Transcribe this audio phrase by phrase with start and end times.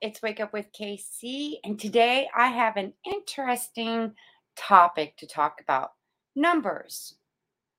[0.00, 4.14] it's Wake Up with KC, and today I have an interesting
[4.56, 5.92] topic to talk about
[6.34, 7.16] numbers.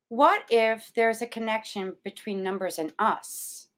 [0.10, 3.70] What if there's a connection between numbers and us?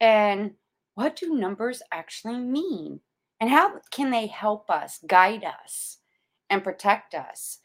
[0.00, 0.52] And
[0.94, 3.00] what do numbers actually mean?
[3.40, 5.98] And how can they help us, guide us,
[6.50, 7.58] and protect us?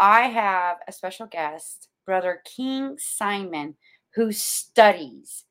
[0.00, 3.76] I have a special guest, Brother King Simon,
[4.14, 5.44] who studies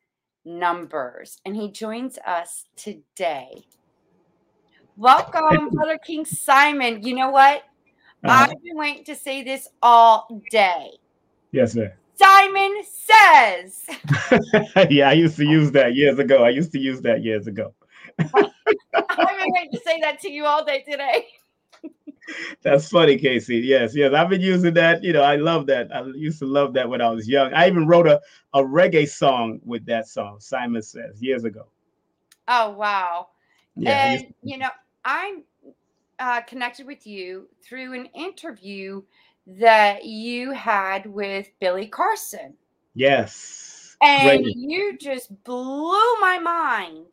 [0.43, 3.63] numbers, and he joins us today.
[4.99, 7.01] Welcome, Brother King Simon.
[7.03, 7.63] You know what?
[8.21, 8.47] Uh-huh.
[8.51, 10.89] I've been waiting to say this all day.
[11.53, 11.93] Yes, sir.
[12.15, 13.85] Simon says.
[14.89, 16.43] yeah, I used to use that years ago.
[16.43, 17.73] I used to use that years ago.
[18.19, 21.27] I've been waiting to say that to you all day today.
[22.61, 23.59] That's funny, Casey.
[23.59, 24.13] Yes, yes.
[24.13, 25.01] I've been using that.
[25.01, 25.95] You know, I love that.
[25.95, 27.53] I used to love that when I was young.
[27.53, 28.19] I even wrote a,
[28.53, 31.67] a reggae song with that song, Simon Says, years ago.
[32.49, 33.27] Oh, wow.
[33.77, 34.67] Yeah, and, you know,
[35.05, 35.43] I'm
[36.19, 39.01] uh, connected with you through an interview
[39.47, 42.53] that you had with Billy Carson.
[42.93, 43.97] Yes.
[44.01, 44.55] And Great.
[44.55, 47.07] you just blew my mind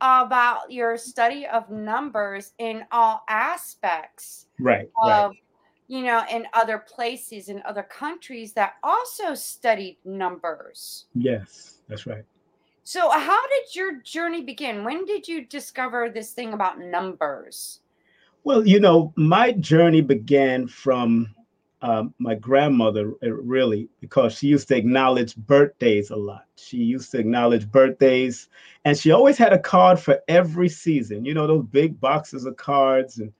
[0.00, 4.46] about your study of numbers in all aspects.
[4.58, 4.88] Right.
[5.02, 5.38] Of, right.
[5.88, 11.06] you know, in other places in other countries that also studied numbers.
[11.14, 12.24] Yes, that's right.
[12.90, 14.82] So, how did your journey begin?
[14.82, 17.80] When did you discover this thing about numbers?
[18.44, 21.34] Well, you know, my journey began from
[21.82, 26.46] um, my grandmother, uh, really, because she used to acknowledge birthdays a lot.
[26.56, 28.48] She used to acknowledge birthdays,
[28.86, 31.26] and she always had a card for every season.
[31.26, 33.30] You know, those big boxes of cards, and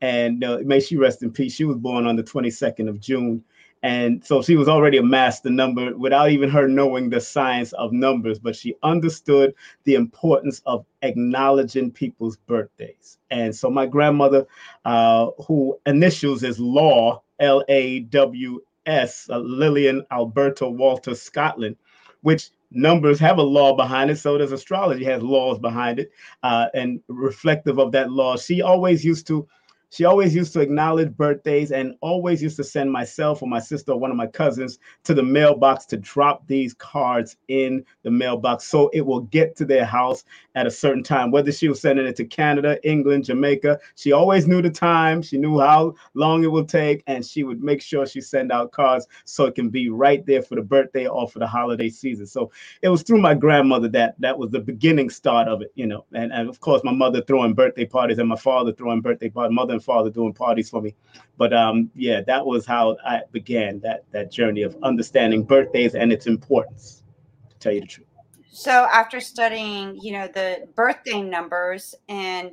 [0.00, 1.54] and uh, may she rest in peace.
[1.54, 3.44] She was born on the 22nd of June,
[3.86, 7.92] and so she was already a master number without even her knowing the science of
[7.92, 9.54] numbers, but she understood
[9.84, 13.18] the importance of acknowledging people's birthdays.
[13.30, 14.44] And so my grandmother,
[14.84, 21.76] uh, who initials is Law, L A W S, uh, Lillian Alberta Walter Scotland,
[22.22, 24.18] which numbers have a law behind it.
[24.18, 26.10] So does astrology has laws behind it.
[26.42, 29.46] Uh, and reflective of that law, she always used to
[29.90, 33.92] she always used to acknowledge birthdays and always used to send myself or my sister
[33.92, 38.64] or one of my cousins to the mailbox to drop these cards in the mailbox
[38.64, 41.30] so it will get to their house at a certain time.
[41.30, 45.22] Whether she was sending it to Canada, England, Jamaica, she always knew the time.
[45.22, 48.72] She knew how long it would take, and she would make sure she send out
[48.72, 52.26] cards so it can be right there for the birthday or for the holiday season.
[52.26, 52.50] So
[52.82, 56.04] it was through my grandmother that that was the beginning start of it, you know.
[56.12, 59.54] And, and of course, my mother throwing birthday parties and my father throwing birthday parties,
[59.54, 60.94] mother and father doing parties for me.
[61.36, 66.12] But um, yeah, that was how I began that that journey of understanding birthdays and
[66.12, 67.02] its importance.
[67.50, 68.06] To tell you the truth.
[68.50, 72.52] So after studying, you know, the birthday numbers and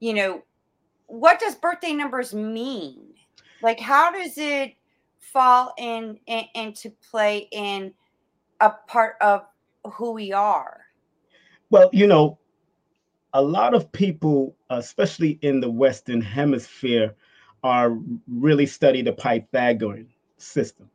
[0.00, 0.42] you know,
[1.06, 3.14] what does birthday numbers mean?
[3.62, 4.74] Like how does it
[5.18, 7.92] fall in, in into play in
[8.60, 9.44] a part of
[9.92, 10.80] who we are?
[11.70, 12.38] Well, you know,
[13.34, 17.14] a lot of people, especially in the Western Hemisphere,
[17.62, 20.08] are really study the Pythagorean
[20.38, 20.88] system.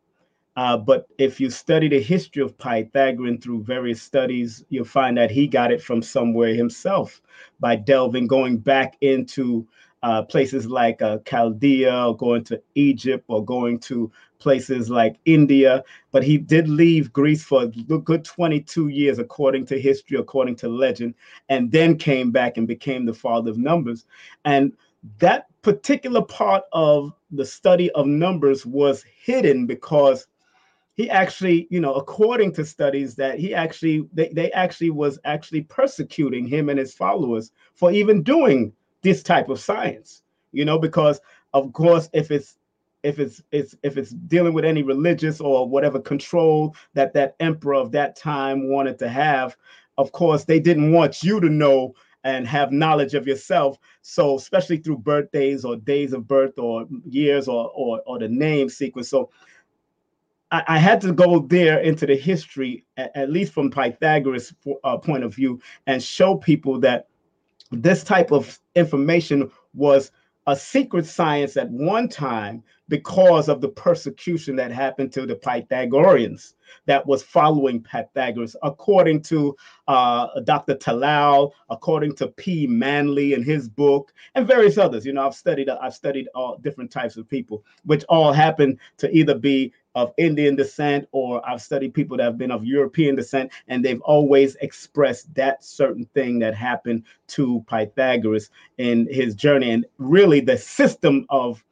[0.55, 5.31] Uh, but if you study the history of Pythagorean through various studies, you'll find that
[5.31, 7.22] he got it from somewhere himself
[7.59, 9.67] by delving, going back into
[10.03, 14.11] uh, places like uh, Chaldea, or going to Egypt, or going to
[14.43, 19.79] places like India, but he did leave Greece for a good 22 years, according to
[19.79, 21.16] history, according to legend,
[21.47, 24.05] and then came back and became the father of numbers.
[24.43, 24.73] And
[25.19, 30.28] that particular part of the study of numbers was hidden because
[30.96, 35.61] he actually you know according to studies that he actually they, they actually was actually
[35.61, 41.19] persecuting him and his followers for even doing this type of science you know because
[41.53, 42.57] of course if it's
[43.03, 47.76] if it's, it's if it's dealing with any religious or whatever control that that emperor
[47.76, 49.55] of that time wanted to have
[49.97, 53.78] of course they didn't want you to know and have knowledge of yourself.
[54.02, 58.70] So especially through birthdays or days of birth or years or or, or the name
[58.70, 59.09] sequence.
[59.09, 59.29] So
[60.52, 64.53] I, had to go there into the history at, at least from pythagoras
[64.84, 67.08] uh, point of view and show people that
[67.72, 70.11] this type of information was
[70.46, 76.53] a secret science at one time because of the persecution that happened to the Pythagoreans
[76.85, 79.55] that was following Pythagoras, according to
[79.87, 80.75] uh, Dr.
[80.75, 82.67] Talal, according to P.
[82.67, 85.07] Manley in his book, and various others.
[85.07, 89.09] You know, I've studied I've studied all different types of people, which all happen to
[89.09, 93.51] either be of Indian descent or I've studied people that have been of European descent,
[93.67, 99.72] and they've always expressed that certain thing that happened to Pythagoras in his journey.
[99.72, 101.63] And really, the system of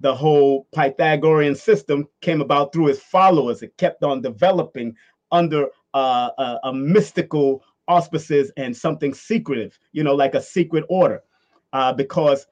[0.00, 3.62] the whole Pythagorean system came about through his followers.
[3.62, 4.96] It kept on developing
[5.30, 11.22] under uh, a, a, mystical auspices and something secretive, you know, like a secret order.
[11.72, 12.46] Uh, because,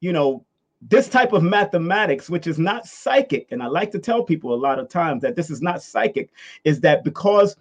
[0.00, 0.44] you know,
[0.80, 4.56] this type of mathematics, which is not psychic, and I like to tell people a
[4.56, 6.30] lot of times that this is not psychic,
[6.64, 7.56] is that because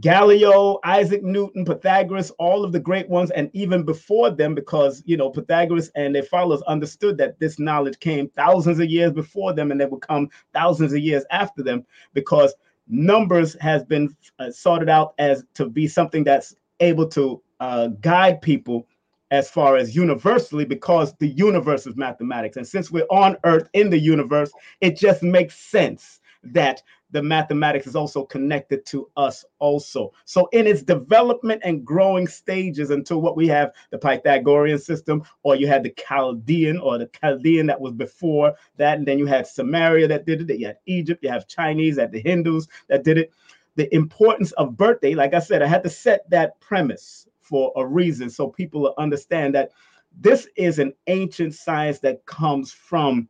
[0.00, 5.16] Galileo, Isaac Newton, Pythagoras, all of the great ones, and even before them, because you
[5.16, 9.70] know Pythagoras and their followers understood that this knowledge came thousands of years before them,
[9.70, 12.54] and they would come thousands of years after them, because
[12.88, 18.42] numbers has been uh, sorted out as to be something that's able to uh, guide
[18.42, 18.86] people
[19.30, 22.56] as far as universally because the universe is mathematics.
[22.56, 27.86] And since we're on earth in the universe it just makes sense that the mathematics
[27.86, 30.12] is also connected to us also.
[30.24, 35.54] So in its development and growing stages until what we have the pythagorean system or
[35.54, 39.44] you had the chaldean or the chaldean that was before that and then you had
[39.44, 43.18] Sumeria that did it you had egypt you have chinese that the hindus that did
[43.18, 43.32] it.
[43.76, 47.86] The importance of birthday like i said i had to set that premise for a
[47.86, 49.70] reason so people understand that
[50.18, 53.28] this is an ancient science that comes from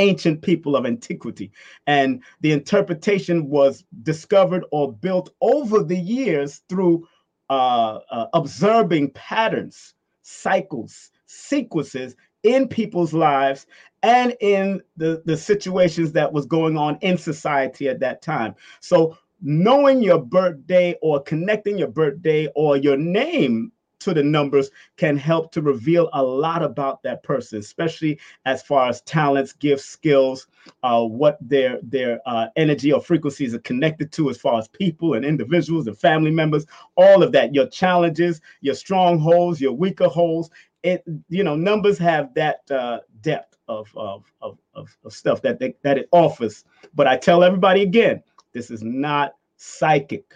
[0.00, 1.52] ancient people of antiquity.
[1.86, 7.06] And the interpretation was discovered or built over the years through
[7.50, 13.66] uh, uh, observing patterns, cycles, sequences in people's lives
[14.02, 18.54] and in the, the situations that was going on in society at that time.
[18.80, 25.16] So knowing your birthday or connecting your birthday or your name to the numbers can
[25.16, 30.46] help to reveal a lot about that person, especially as far as talents, gifts, skills,
[30.82, 35.14] uh, what their their uh, energy or frequencies are connected to, as far as people
[35.14, 36.66] and individuals and family members.
[36.96, 40.50] All of that, your challenges, your strongholds, your weaker holes.
[40.82, 45.58] It you know numbers have that uh, depth of of, of of of stuff that
[45.58, 46.64] they, that it offers.
[46.94, 48.22] But I tell everybody again,
[48.52, 50.34] this is not psychic.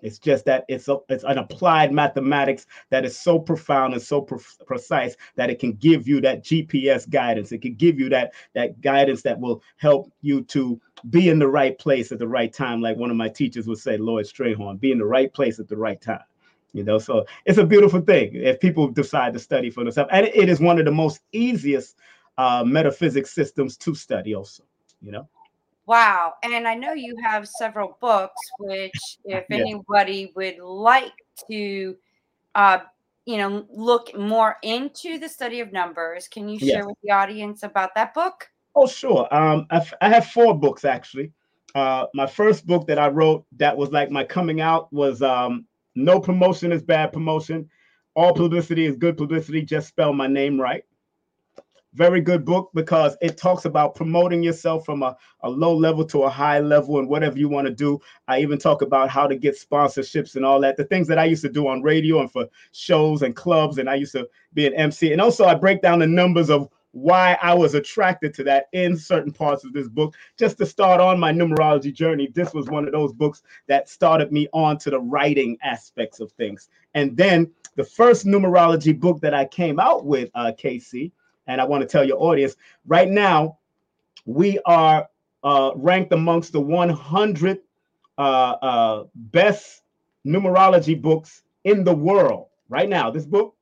[0.00, 4.20] It's just that it's a, it's an applied mathematics that is so profound and so
[4.20, 7.50] pre- precise that it can give you that GPS guidance.
[7.50, 10.80] It can give you that that guidance that will help you to
[11.10, 12.80] be in the right place at the right time.
[12.80, 15.68] Like one of my teachers would say, Lloyd Strayhorn, be in the right place at
[15.68, 16.24] the right time.
[16.72, 20.26] You know, so it's a beautiful thing if people decide to study for themselves, and
[20.26, 21.96] it is one of the most easiest
[22.36, 24.34] uh, metaphysics systems to study.
[24.34, 24.62] Also,
[25.00, 25.28] you know.
[25.88, 26.34] Wow.
[26.44, 28.92] And I know you have several books, which,
[29.24, 29.56] if yeah.
[29.56, 31.14] anybody would like
[31.50, 31.96] to,
[32.54, 32.80] uh,
[33.24, 37.62] you know, look more into the study of numbers, can you share with the audience
[37.62, 38.50] about that book?
[38.76, 39.26] Oh, sure.
[39.34, 41.32] Um, I, I have four books actually.
[41.74, 45.66] Uh, my first book that I wrote that was like my coming out was um,
[45.94, 47.66] No Promotion is Bad Promotion.
[48.14, 49.62] All publicity is good publicity.
[49.62, 50.84] Just spell my name right
[51.94, 56.24] very good book because it talks about promoting yourself from a, a low level to
[56.24, 57.98] a high level and whatever you want to do.
[58.26, 61.24] I even talk about how to get sponsorships and all that, the things that I
[61.24, 63.78] used to do on radio and for shows and clubs.
[63.78, 65.12] And I used to be an MC.
[65.12, 68.96] And also, I break down the numbers of why I was attracted to that in
[68.96, 70.14] certain parts of this book.
[70.38, 74.32] Just to start on my numerology journey, this was one of those books that started
[74.32, 76.68] me on to the writing aspects of things.
[76.94, 81.12] And then the first numerology book that I came out with, uh, KC,
[81.48, 82.54] and I want to tell your audience
[82.86, 83.58] right now,
[84.26, 85.08] we are
[85.42, 87.58] uh, ranked amongst the 100
[88.18, 89.82] uh, uh, best
[90.26, 93.10] numerology books in the world right now.
[93.10, 93.56] This book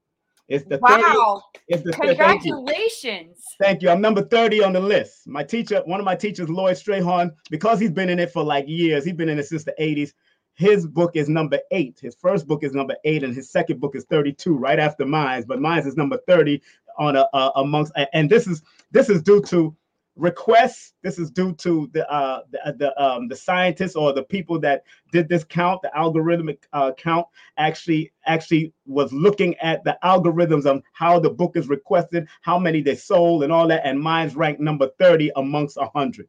[0.49, 1.43] is the wow.
[1.55, 2.95] 30, it's the Congratulations.
[3.03, 3.57] Thank you.
[3.61, 3.91] thank you.
[3.91, 5.27] I'm number 30 on the list.
[5.27, 8.67] My teacher, one of my teachers, Lloyd Strayhorn, because he's been in it for like
[8.69, 10.13] years, he's been in it since the 80s.
[10.57, 11.99] His book is number eight.
[12.01, 15.45] His first book is number eight, and his second book is 32, right after mine's.
[15.45, 16.61] But mine's is number 30
[16.99, 19.77] on a, a amongst and this is this is due to
[20.17, 24.59] requests this is due to the uh the, the um the scientists or the people
[24.59, 27.27] that did this count the algorithmic uh, count
[27.59, 32.81] actually actually was looking at the algorithms of how the book is requested how many
[32.81, 36.27] they sold and all that and mine's ranked number 30 amongst a 100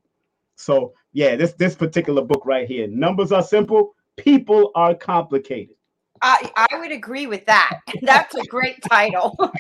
[0.58, 5.78] so yeah this this particular book right here numbers are simple people are complicated
[6.22, 7.80] I, I would agree with that.
[8.02, 9.36] That's a great title.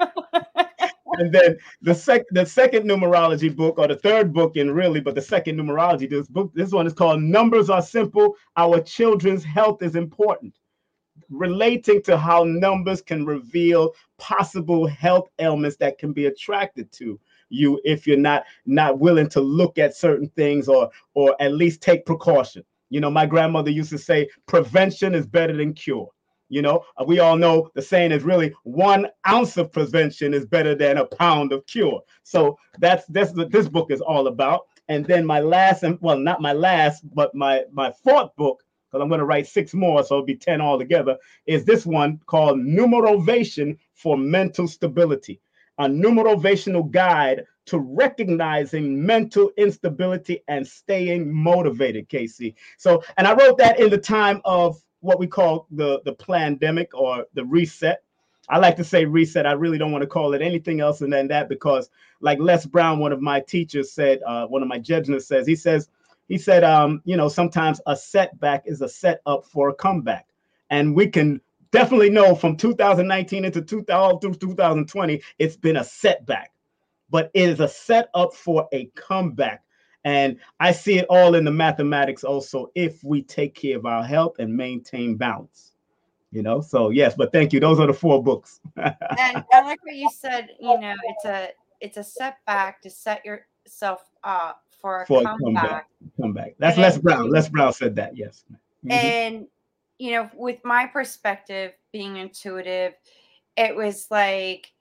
[1.13, 5.15] and then the sec the second numerology book, or the third book in really, but
[5.15, 8.35] the second numerology, this book, this one is called Numbers Are Simple.
[8.55, 10.55] Our Children's Health is Important.
[11.29, 17.79] Relating to how numbers can reveal possible health ailments that can be attracted to you
[17.83, 22.05] if you're not not willing to look at certain things or or at least take
[22.05, 22.63] precaution.
[22.89, 26.09] You know, my grandmother used to say prevention is better than cure.
[26.49, 30.45] You know, uh, we all know the saying is really one ounce of prevention is
[30.45, 32.01] better than a pound of cure.
[32.23, 34.61] So that's that's what this book is all about.
[34.87, 39.01] And then my last, and well, not my last, but my my fourth book, because
[39.03, 41.17] I'm going to write six more, so it'll be ten altogether.
[41.45, 45.41] Is this one called Numerovation for Mental Stability,
[45.77, 52.55] a numerovational guide to recognizing mental instability and staying motivated, Casey.
[52.77, 56.89] So, and I wrote that in the time of what we call the the pandemic
[56.93, 58.03] or the reset.
[58.49, 59.45] I like to say reset.
[59.45, 61.89] I really don't want to call it anything else than that because,
[62.21, 65.55] like Les Brown, one of my teachers said, uh, one of my judges says, he
[65.55, 65.89] says,
[66.29, 70.27] he said, um, you know, sometimes a setback is a setup for a comeback,
[70.69, 76.51] and we can definitely know from 2019 into 2000 through 2020, it's been a setback,
[77.09, 79.63] but it is a setup for a comeback.
[80.03, 84.03] And I see it all in the mathematics also if we take care of our
[84.03, 85.73] health and maintain balance.
[86.31, 87.59] You know, so yes, but thank you.
[87.59, 88.59] Those are the four books.
[88.75, 91.49] and I like what you said, you know, it's a
[91.79, 95.41] it's a setback to set yourself up for a for comeback.
[95.41, 95.87] comeback.
[96.19, 96.55] Comeback.
[96.59, 97.29] That's and Les Brown.
[97.29, 98.43] Les Brown said that, yes.
[98.51, 98.91] Mm-hmm.
[98.91, 99.47] And
[99.99, 102.93] you know, with my perspective being intuitive,
[103.55, 104.71] it was like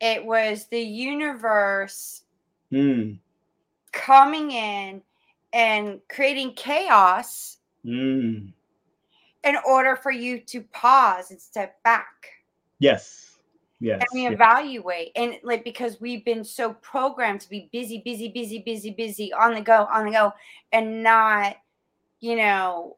[0.00, 2.22] it was the universe
[2.72, 3.18] mm
[3.96, 5.00] coming in
[5.52, 8.52] and creating chaos mm.
[9.42, 12.28] in order for you to pause and step back.
[12.78, 13.38] Yes.
[13.80, 14.00] Yes.
[14.00, 15.12] And we evaluate.
[15.16, 19.54] And like because we've been so programmed to be busy, busy, busy, busy, busy, on
[19.54, 20.32] the go, on the go,
[20.72, 21.56] and not,
[22.20, 22.96] you know,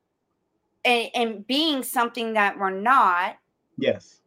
[0.84, 3.36] and, and being something that we're not.
[3.78, 4.20] Yes.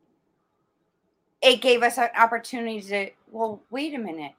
[1.41, 4.33] It gave us an opportunity to, well, wait a minute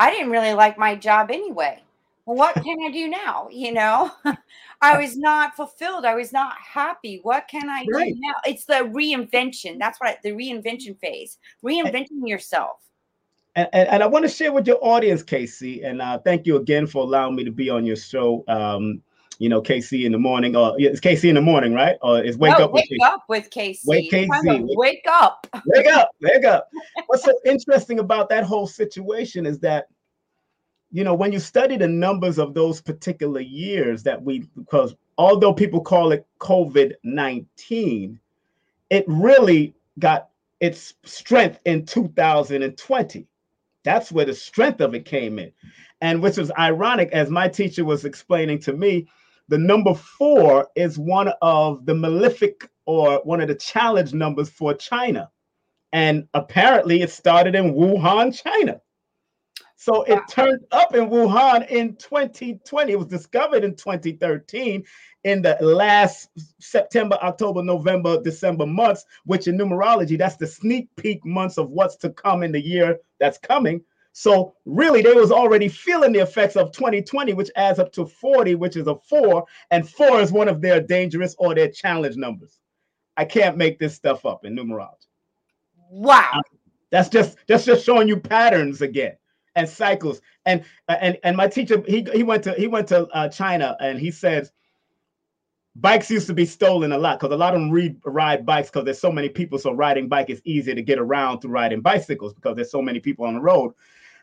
[0.00, 1.82] I didn't really like my job anyway.
[2.24, 3.48] Well, what can I do now?
[3.52, 4.10] You know,
[4.80, 6.06] I was not fulfilled.
[6.06, 7.20] I was not happy.
[7.22, 8.14] What can I right.
[8.14, 8.34] do now?
[8.46, 9.78] It's the reinvention.
[9.78, 12.78] That's what the reinvention phase, reinventing yourself.
[13.56, 16.56] And, and, and, I want to share with your audience, Casey, and uh, thank you
[16.56, 18.42] again for allowing me to be on your show.
[18.48, 19.02] Um,
[19.40, 21.96] you know, KC in the morning, uh, or it's KC in the morning, right?
[22.02, 23.80] Or is wake no, up with wake up with Casey.
[23.86, 24.28] Wake Casey.
[24.44, 25.46] Wake, wake up.
[25.64, 26.10] Wake up.
[26.20, 26.68] Wake up.
[27.06, 29.86] What's so interesting about that whole situation is that,
[30.92, 35.54] you know, when you study the numbers of those particular years that we, because although
[35.54, 38.20] people call it COVID 19,
[38.90, 40.28] it really got
[40.60, 43.26] its strength in 2020.
[43.84, 45.50] That's where the strength of it came in.
[46.02, 49.08] And which was ironic, as my teacher was explaining to me,
[49.50, 54.72] the number four is one of the malefic or one of the challenge numbers for
[54.74, 55.28] China.
[55.92, 58.80] And apparently it started in Wuhan, China.
[59.74, 62.92] So it turned up in Wuhan in 2020.
[62.92, 64.84] It was discovered in 2013
[65.24, 66.28] in the last
[66.60, 71.96] September, October, November, December months, which in numerology, that's the sneak peek months of what's
[71.96, 73.82] to come in the year that's coming.
[74.12, 78.56] So really, they was already feeling the effects of 2020, which adds up to 40,
[78.56, 82.58] which is a four, and four is one of their dangerous or their challenge numbers.
[83.16, 85.06] I can't make this stuff up in numerology.
[85.90, 86.42] Wow.
[86.90, 89.16] That's just that's just showing you patterns again
[89.54, 90.20] and cycles.
[90.46, 93.98] And and and my teacher he he went to he went to uh, China and
[93.98, 94.52] he says
[95.76, 98.70] bikes used to be stolen a lot because a lot of them read, ride bikes
[98.70, 99.58] because there's so many people.
[99.58, 103.00] So riding bike is easier to get around through riding bicycles because there's so many
[103.00, 103.72] people on the road.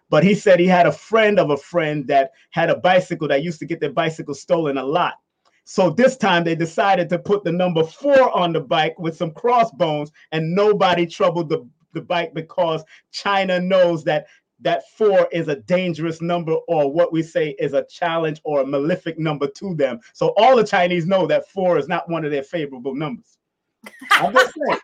[0.09, 3.43] But he said he had a friend of a friend that had a bicycle that
[3.43, 5.15] used to get their bicycle stolen a lot.
[5.65, 9.31] So this time they decided to put the number four on the bike with some
[9.31, 14.27] crossbones, and nobody troubled the, the bike because China knows that
[14.61, 18.65] that four is a dangerous number, or what we say is a challenge or a
[18.65, 19.99] malefic number to them.
[20.13, 23.37] So all the Chinese know that four is not one of their favorable numbers.
[24.13, 24.79] I'm just saying.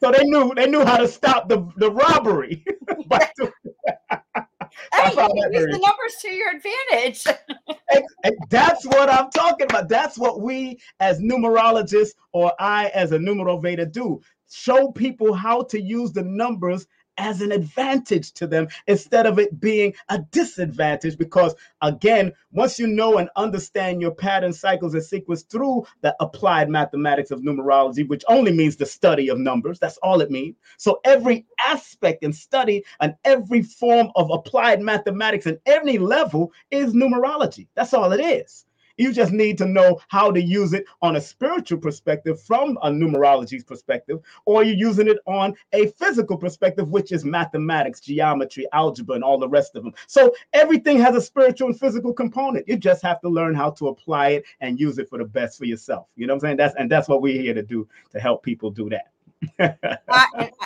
[0.00, 2.64] so they knew they knew how to stop the, the robbery.
[4.92, 7.26] Hey, use the numbers to your advantage.
[7.94, 9.88] and, and that's what I'm talking about.
[9.88, 14.20] That's what we as numerologists or I as a numerovator do.
[14.50, 16.86] Show people how to use the numbers
[17.18, 21.18] as an advantage to them instead of it being a disadvantage.
[21.18, 26.68] Because again, once you know and understand your pattern, cycles, and sequence through the applied
[26.68, 30.56] mathematics of numerology, which only means the study of numbers, that's all it means.
[30.78, 36.94] So every aspect and study and every form of applied mathematics and any level is
[36.94, 37.66] numerology.
[37.74, 38.64] That's all it is.
[38.98, 42.90] You just need to know how to use it on a spiritual perspective from a
[42.90, 49.14] numerology's perspective, or you're using it on a physical perspective, which is mathematics, geometry, algebra,
[49.14, 49.94] and all the rest of them.
[50.06, 52.68] So everything has a spiritual and physical component.
[52.68, 55.58] You just have to learn how to apply it and use it for the best
[55.58, 56.08] for yourself.
[56.16, 56.56] You know what I'm saying?
[56.58, 59.12] That's and that's what we're here to do to help people do that.
[60.08, 60.24] uh,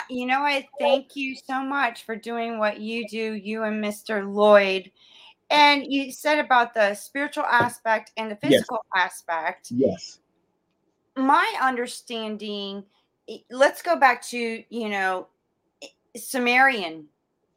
[0.09, 0.65] you know, what?
[0.79, 4.31] thank you so much for doing what you do, you and Mr.
[4.31, 4.91] Lloyd.
[5.49, 9.05] And you said about the spiritual aspect and the physical yes.
[9.05, 9.71] aspect.
[9.71, 10.19] Yes.
[11.15, 12.83] My understanding,
[13.51, 15.27] let's go back to, you know,
[16.15, 17.05] Sumerian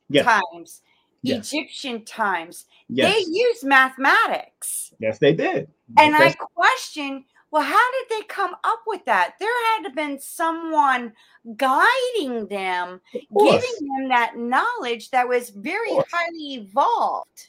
[0.08, 0.24] yes.
[0.24, 0.82] times,
[1.22, 1.52] yes.
[1.52, 2.66] Egyptian times.
[2.88, 4.92] They used mathematics.
[4.98, 5.68] Yes, they did.
[5.98, 9.36] And I question, well, how did they come up with that?
[9.40, 11.12] There had to have been someone
[11.56, 17.48] guiding them, giving them that knowledge that was very highly evolved.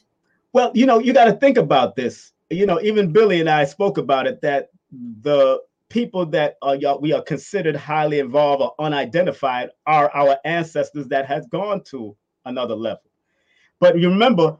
[0.58, 2.32] Well, you know, you got to think about this.
[2.50, 7.12] You know, even Billy and I spoke about it that the people that are we
[7.12, 13.04] are considered highly involved or unidentified are our ancestors that has gone to another level.
[13.78, 14.56] But you remember,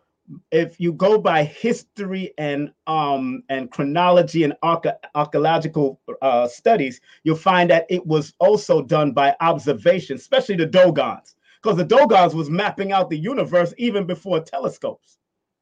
[0.53, 7.69] if you go by history and um and chronology and archaeological uh, studies, you'll find
[7.71, 12.93] that it was also done by observation, especially the Dogons, because the Dogons was mapping
[12.93, 15.18] out the universe even before telescopes.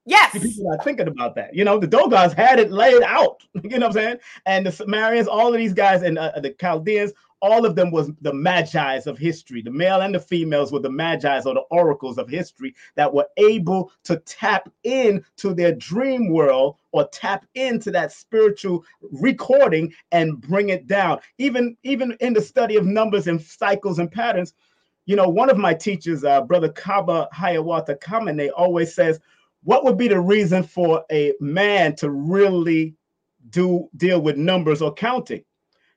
[0.06, 0.32] Yes.
[0.40, 1.54] People are thinking about that.
[1.54, 3.42] You know, the Dogons had it laid out.
[3.64, 4.16] You know what I'm saying?
[4.46, 8.10] And the Sumerians, all of these guys, and uh, the Chaldeans, all of them was
[8.20, 9.60] the magi's of history.
[9.60, 13.26] The male and the females were the magi's or the oracles of history that were
[13.36, 20.70] able to tap into their dream world or tap into that spiritual recording and bring
[20.70, 21.18] it down.
[21.38, 24.54] Even even in the study of numbers and cycles and patterns,
[25.04, 29.20] you know, one of my teachers, uh, Brother Kaba Hiawatha Kamene, always says
[29.66, 32.94] what would be the reason for a man to really
[33.50, 35.42] do deal with numbers or counting?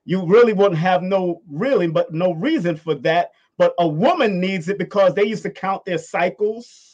[0.05, 3.29] You really wouldn't have no really, but no reason for that.
[3.59, 6.88] But a woman needs it because they used to count their cycles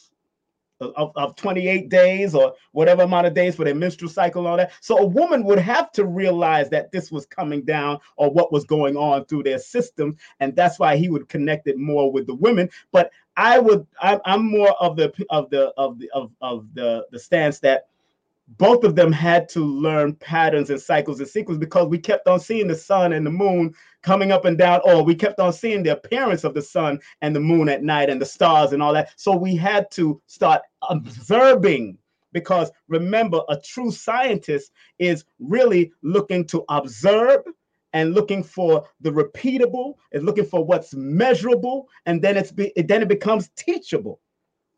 [0.80, 4.56] of, of 28 days or whatever amount of days for their menstrual cycle and all
[4.56, 4.72] that.
[4.80, 8.64] So a woman would have to realize that this was coming down or what was
[8.64, 10.16] going on through their system.
[10.40, 12.68] And that's why he would connect it more with the women.
[12.92, 17.06] But I would I, am more of the of the of the of, of the
[17.10, 17.88] the stance that
[18.58, 22.38] both of them had to learn patterns and cycles and sequence because we kept on
[22.38, 23.74] seeing the sun and the moon
[24.06, 27.34] coming up and down, or we kept on seeing the appearance of the sun and
[27.34, 29.10] the moon at night and the stars and all that.
[29.16, 31.98] So we had to start observing
[32.32, 37.40] because remember, a true scientist is really looking to observe
[37.94, 43.02] and looking for the repeatable and looking for what's measurable and then it's be, then
[43.02, 44.20] it becomes teachable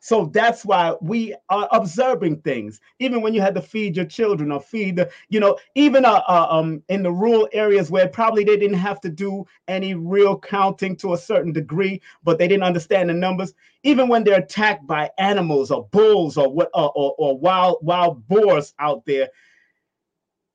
[0.01, 4.53] so that's why we are observing things even when you had to feed your children
[4.53, 8.57] or feed you know even uh, uh, um in the rural areas where probably they
[8.57, 13.09] didn't have to do any real counting to a certain degree but they didn't understand
[13.11, 17.39] the numbers even when they're attacked by animals or bulls or what or, or, or
[17.39, 19.29] wild wild boars out there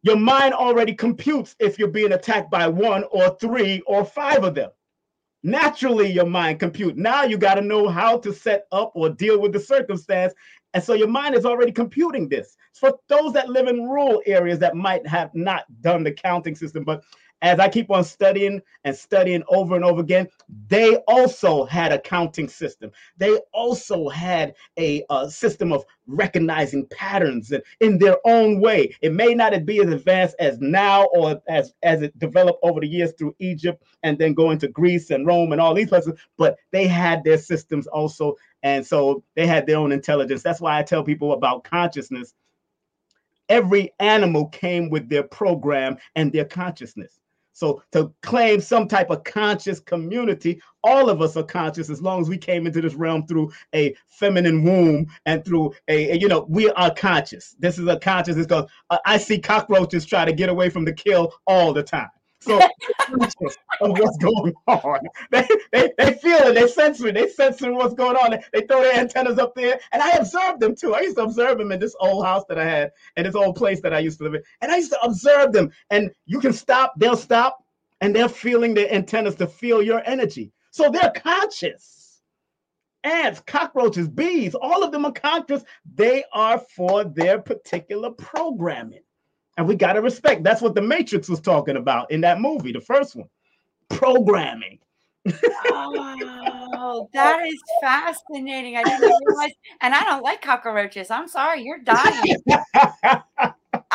[0.03, 4.53] your mind already computes if you're being attacked by one or three or five of
[4.53, 4.69] them.
[5.43, 6.95] Naturally, your mind compute.
[6.95, 10.33] Now you got to know how to set up or deal with the circumstance.
[10.73, 12.55] And so your mind is already computing this.
[12.73, 16.83] For those that live in rural areas that might have not done the counting system,
[16.83, 17.03] but
[17.43, 20.29] as I keep on studying and studying over and over again,
[20.69, 22.89] they also had a counting system.
[23.17, 28.95] They also had a, a system of recognizing patterns and in their own way.
[29.01, 32.87] It may not be as advanced as now or as, as it developed over the
[32.87, 36.57] years through Egypt and then going to Greece and Rome and all these places, but
[36.71, 38.35] they had their systems also.
[38.63, 40.43] And so they had their own intelligence.
[40.43, 42.33] That's why I tell people about consciousness.
[43.49, 47.19] Every animal came with their program and their consciousness.
[47.53, 52.19] So to claim some type of conscious community, all of us are conscious as long
[52.19, 56.45] as we came into this realm through a feminine womb and through a, you know,
[56.49, 57.55] we are conscious.
[57.59, 58.69] This is a consciousness because
[59.05, 62.09] I see cockroaches try to get away from the kill all the time.
[62.43, 62.59] So
[63.81, 64.99] of what's going on.
[65.31, 68.31] They, they, they feel it, they sense it, they sensing what's going on.
[68.31, 69.79] They, they throw their antennas up there.
[69.91, 70.93] And I observed them too.
[70.95, 73.55] I used to observe them in this old house that I had and this old
[73.55, 74.43] place that I used to live in.
[74.61, 75.71] And I used to observe them.
[75.89, 77.63] And you can stop, they'll stop,
[78.01, 80.51] and they're feeling their antennas to feel your energy.
[80.71, 82.21] So they're conscious.
[83.03, 85.63] ants, cockroaches, bees, all of them are conscious.
[85.95, 89.03] They are for their particular programming.
[89.57, 90.43] And we got to respect.
[90.43, 93.29] That's what the Matrix was talking about in that movie, the first one.
[93.89, 94.79] Programming.
[95.71, 98.77] oh, that is fascinating.
[98.77, 101.11] I didn't realize, and I don't like cockroaches.
[101.11, 102.37] I'm sorry, you're dying.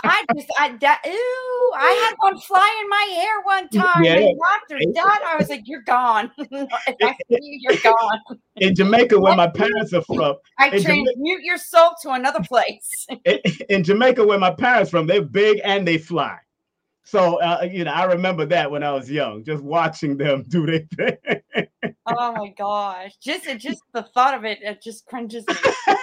[0.08, 4.04] I just, I, that, ooh, I had one fly in my hair one time.
[4.04, 4.32] Yeah.
[4.68, 5.18] The done.
[5.26, 6.30] I was like, "You're gone.
[6.38, 6.68] if
[7.02, 11.40] I see you, you're gone." In Jamaica, where my parents are from, I transmute Jama-
[11.42, 13.06] your soul to another place.
[13.24, 16.38] in, in Jamaica, where my parents from, they're big and they fly.
[17.04, 20.66] So uh, you know, I remember that when I was young, just watching them do
[20.66, 21.67] their thing.
[22.18, 23.16] Oh my gosh!
[23.20, 25.54] Just just the thought of it, it just cringes me.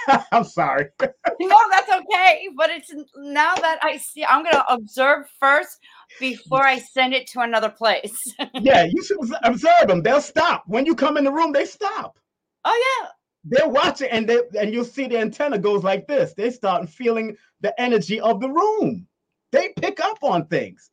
[0.32, 0.88] I'm sorry.
[1.02, 2.48] no, that's okay.
[2.56, 5.78] But it's now that I see, I'm gonna observe first
[6.20, 8.18] before I send it to another place.
[8.56, 10.02] yeah, you should observe them.
[10.02, 11.52] They'll stop when you come in the room.
[11.52, 12.18] They stop.
[12.64, 13.10] Oh yeah.
[13.48, 16.34] They're watching, and they and you'll see the antenna goes like this.
[16.34, 19.06] They start feeling the energy of the room.
[19.52, 20.90] They pick up on things.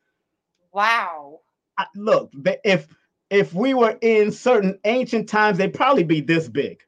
[0.73, 1.41] Wow.
[1.79, 2.31] I, look,
[2.65, 2.87] if
[3.33, 6.83] if we were in certain ancient times, they'd probably be this big.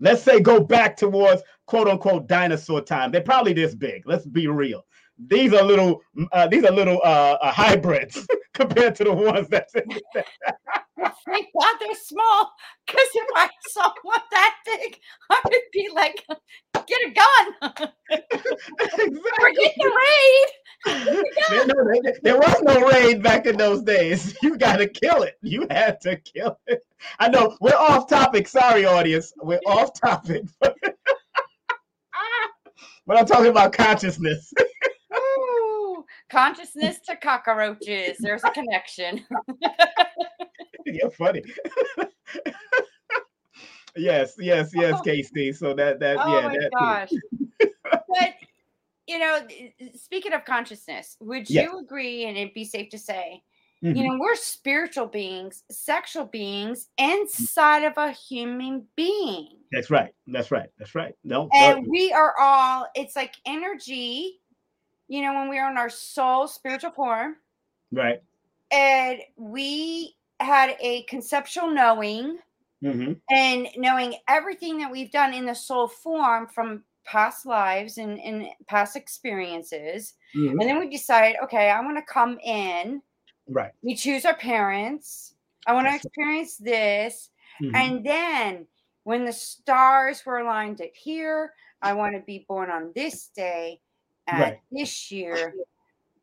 [0.00, 3.12] Let's say go back towards quote unquote dinosaur time.
[3.12, 4.02] They're probably this big.
[4.04, 4.84] Let's be real.
[5.28, 6.02] These are little.
[6.32, 9.84] Uh, these are little uh, uh, hybrids compared to the ones that's in
[11.26, 12.52] Thank God they're small.
[12.86, 14.98] Because if I saw one that big,
[15.30, 16.24] I would be like,
[16.86, 17.90] get a gun.
[18.10, 19.20] exactly.
[19.40, 20.48] Forget the raid.
[20.86, 24.36] there, no, there, there was no raid back in those days.
[24.42, 25.34] You got to kill it.
[25.42, 26.80] You had to kill it.
[27.18, 28.46] I know we're off topic.
[28.46, 29.32] Sorry, audience.
[29.42, 30.44] We're off topic.
[30.60, 30.78] but
[33.08, 34.52] I'm talking about consciousness.
[35.14, 38.18] Ooh, consciousness to cockroaches.
[38.20, 39.24] There's a connection.
[40.94, 41.42] You're funny.
[43.96, 45.02] yes, yes, yes, oh.
[45.02, 45.52] Casey.
[45.52, 46.48] So that that oh yeah.
[46.48, 47.10] my that gosh.
[47.88, 48.34] but
[49.06, 49.40] you know,
[49.94, 51.64] speaking of consciousness, would yes.
[51.64, 53.42] you agree, and it'd be safe to say,
[53.82, 53.96] mm-hmm.
[53.96, 59.48] you know, we're spiritual beings, sexual beings inside of a human being.
[59.72, 60.14] That's right.
[60.28, 60.68] That's right.
[60.78, 61.14] That's right.
[61.24, 62.86] No, and we are all.
[62.94, 64.40] It's like energy.
[65.08, 67.36] You know, when we are in our soul spiritual form.
[67.92, 68.20] Right.
[68.72, 72.38] And we had a conceptual knowing
[72.82, 73.12] mm-hmm.
[73.30, 78.48] and knowing everything that we've done in the soul form from past lives and, and
[78.66, 80.14] past experiences.
[80.36, 80.60] Mm-hmm.
[80.60, 83.00] And then we decide, okay, I want to come in.
[83.48, 83.72] Right.
[83.82, 85.34] We choose our parents.
[85.66, 87.30] I want to experience this.
[87.62, 87.76] Mm-hmm.
[87.76, 88.66] And then
[89.04, 93.80] when the stars were aligned at here, I want to be born on this day
[94.26, 94.60] at right.
[94.72, 95.54] this year,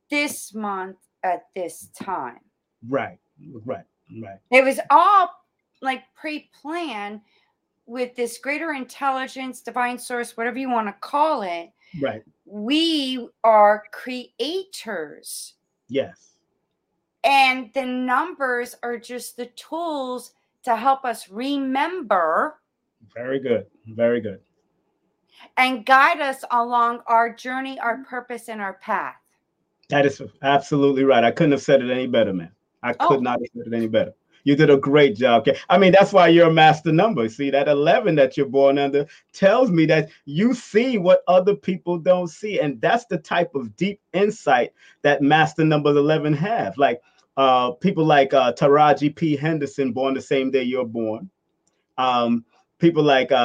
[0.10, 2.40] this month at this time.
[2.88, 3.20] Right.
[3.66, 3.86] Right.
[4.22, 4.40] Right.
[4.52, 5.30] It was all
[5.82, 7.22] like pre-planned
[7.86, 11.72] with this greater intelligence, divine source, whatever you want to call it.
[12.02, 12.24] Right.
[12.46, 15.54] We are creators.
[15.90, 16.30] Yes.
[17.24, 22.60] And the numbers are just the tools to help us remember.
[23.14, 23.66] Very good.
[23.88, 24.40] Very good.
[25.58, 29.16] And guide us along our journey, our purpose, and our path.
[29.90, 31.24] That is absolutely right.
[31.24, 32.52] I couldn't have said it any better, man.
[32.84, 33.22] I could oh.
[33.22, 34.14] not have said it any better.
[34.44, 35.48] You did a great job.
[35.70, 37.30] I mean, that's why you're a master number.
[37.30, 41.98] See, that 11 that you're born under tells me that you see what other people
[41.98, 42.60] don't see.
[42.60, 46.78] And that's the type of deep insight that master numbers 11 have.
[46.78, 47.02] Like
[47.38, 49.36] uh, people like uh, Taraji P.
[49.36, 51.30] Henson, born the same day you're born.
[51.98, 52.44] Um,
[52.80, 53.36] people like uh,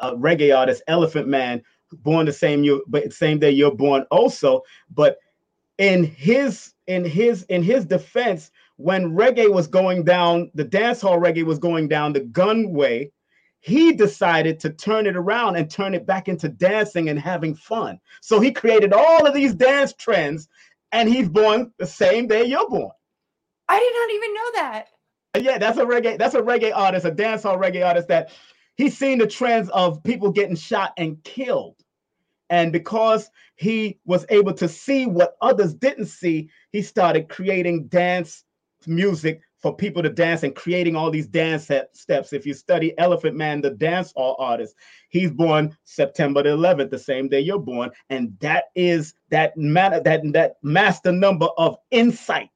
[0.00, 4.62] uh, reggae artist Elephant Man, born the same you, but same day you're born also.
[4.94, 5.18] But
[5.78, 11.18] in his in his in his defense, when reggae was going down, the dance hall
[11.18, 13.10] reggae was going down the gun way,
[13.60, 17.98] he decided to turn it around and turn it back into dancing and having fun.
[18.20, 20.48] So he created all of these dance trends,
[20.92, 22.92] and he's born the same day you're born.
[23.68, 24.88] I did not even know that.
[25.42, 28.30] Yeah, that's a reggae, that's a reggae artist, a dance hall reggae artist that
[28.76, 31.76] he's seen the trends of people getting shot and killed.
[32.48, 38.44] And because he was able to see what others didn't see, he started creating dance
[38.86, 42.32] music for people to dance and creating all these dance steps.
[42.32, 44.74] If you study Elephant Man, the dance hall artist,
[45.08, 50.00] he's born September the 11th, the same day you're born, and that is that matter
[50.00, 52.50] that that master number of insight.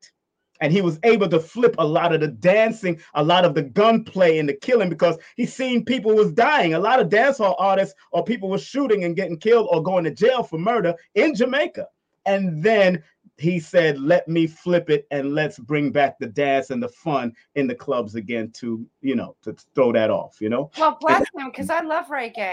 [0.61, 3.63] And he was able to flip a lot of the dancing, a lot of the
[3.63, 6.75] gunplay and the killing because he's seen people was dying.
[6.75, 10.11] A lot of dancehall artists or people were shooting and getting killed or going to
[10.11, 11.87] jail for murder in Jamaica.
[12.27, 13.03] And then
[13.41, 17.33] he said, "Let me flip it and let's bring back the dance and the fun
[17.55, 20.71] in the clubs again to you know to throw that off." You know.
[20.79, 22.53] Well, bless him, because I love reggae.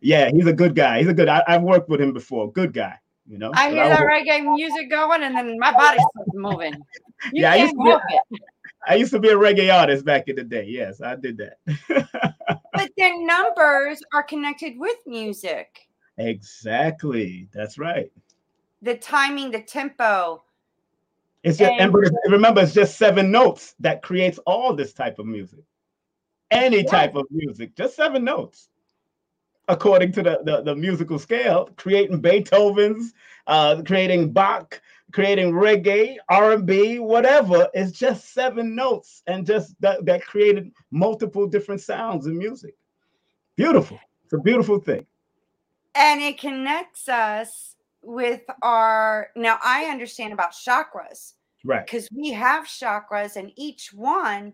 [0.00, 1.00] Yeah, he's a good guy.
[1.00, 1.28] He's a good.
[1.28, 2.50] I, have worked with him before.
[2.50, 2.98] Good guy.
[3.26, 3.52] You know.
[3.54, 6.74] I hear that reggae music going, and then my body starts moving.
[7.32, 7.96] You yeah, I used, be,
[8.86, 10.66] I used to be a reggae artist back in the day.
[10.68, 11.58] Yes, I did that.
[12.72, 15.88] but then numbers are connected with music.
[16.16, 17.48] Exactly.
[17.52, 18.10] That's right
[18.84, 20.42] the timing, the tempo.
[21.42, 25.26] It's just, and, and remember, it's just seven notes that creates all this type of
[25.26, 25.64] music.
[26.50, 26.90] Any yeah.
[26.90, 28.68] type of music, just seven notes,
[29.68, 31.68] according to the, the, the musical scale.
[31.76, 33.12] Creating Beethoven's,
[33.46, 34.80] uh, creating Bach,
[35.12, 37.68] creating reggae, R and B, whatever.
[37.74, 42.74] It's just seven notes, and just that that created multiple different sounds in music.
[43.56, 43.98] Beautiful.
[44.24, 45.06] It's a beautiful thing.
[45.94, 47.73] And it connects us
[48.04, 51.34] with our now I understand about chakras.
[51.64, 51.84] Right.
[51.84, 54.52] Because we have chakras and each one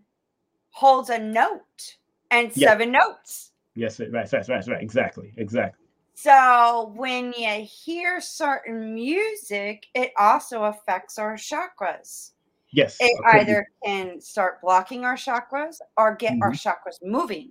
[0.70, 1.96] holds a note
[2.30, 2.70] and yes.
[2.70, 3.50] seven notes.
[3.74, 4.82] Yes, right, right, right, right.
[4.82, 5.32] Exactly.
[5.36, 5.86] Exactly.
[6.14, 12.32] So when you hear certain music, it also affects our chakras.
[12.72, 12.96] Yes.
[13.00, 16.42] It either can start blocking our chakras or get mm-hmm.
[16.42, 17.50] our chakras moving.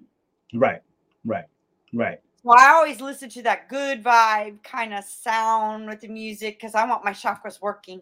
[0.54, 0.82] Right.
[1.26, 1.46] Right.
[1.94, 2.20] Right.
[2.44, 6.76] Well, I always listen to that good vibe kind of sound with the music because
[6.76, 8.02] I want my chakras working.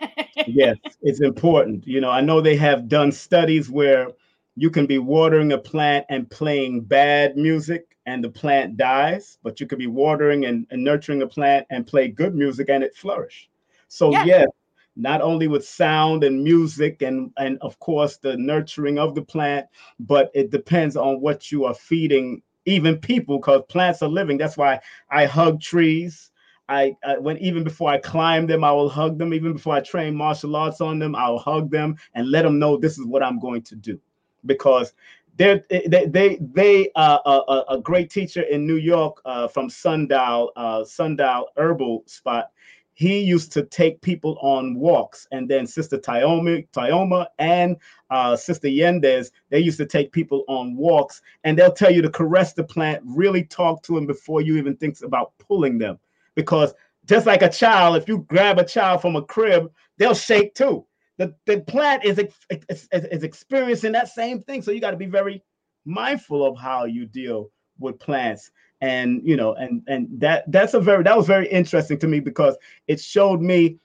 [0.46, 1.86] yes, it's important.
[1.86, 4.08] You know, I know they have done studies where
[4.56, 9.60] you can be watering a plant and playing bad music and the plant dies, but
[9.60, 12.96] you could be watering and, and nurturing a plant and play good music and it
[12.96, 13.50] flourish.
[13.88, 14.24] So yeah.
[14.24, 14.48] yes,
[14.96, 19.66] not only with sound and music and and of course the nurturing of the plant,
[19.98, 24.38] but it depends on what you are feeding even people because plants are living.
[24.38, 26.30] That's why I hug trees.
[26.68, 29.34] I, I when even before I climb them, I will hug them.
[29.34, 32.76] Even before I train martial arts on them, I'll hug them and let them know
[32.76, 34.00] this is what I'm going to do,
[34.46, 34.94] because
[35.36, 40.52] they're they they they uh, a, a great teacher in New York uh, from Sundial
[40.56, 42.50] uh, Sundial Herbal Spot
[42.94, 47.76] he used to take people on walks and then sister Tyoma and
[48.10, 52.10] uh, sister Yendez, they used to take people on walks and they'll tell you to
[52.10, 55.98] caress the plant, really talk to them before you even think about pulling them.
[56.36, 56.72] Because
[57.04, 60.86] just like a child, if you grab a child from a crib, they'll shake too.
[61.18, 64.62] The, the plant is, is, is experiencing that same thing.
[64.62, 65.42] So you got to be very
[65.84, 68.50] mindful of how you deal with plants
[68.80, 72.20] and you know and and that that's a very that was very interesting to me
[72.20, 72.56] because
[72.86, 73.78] it showed me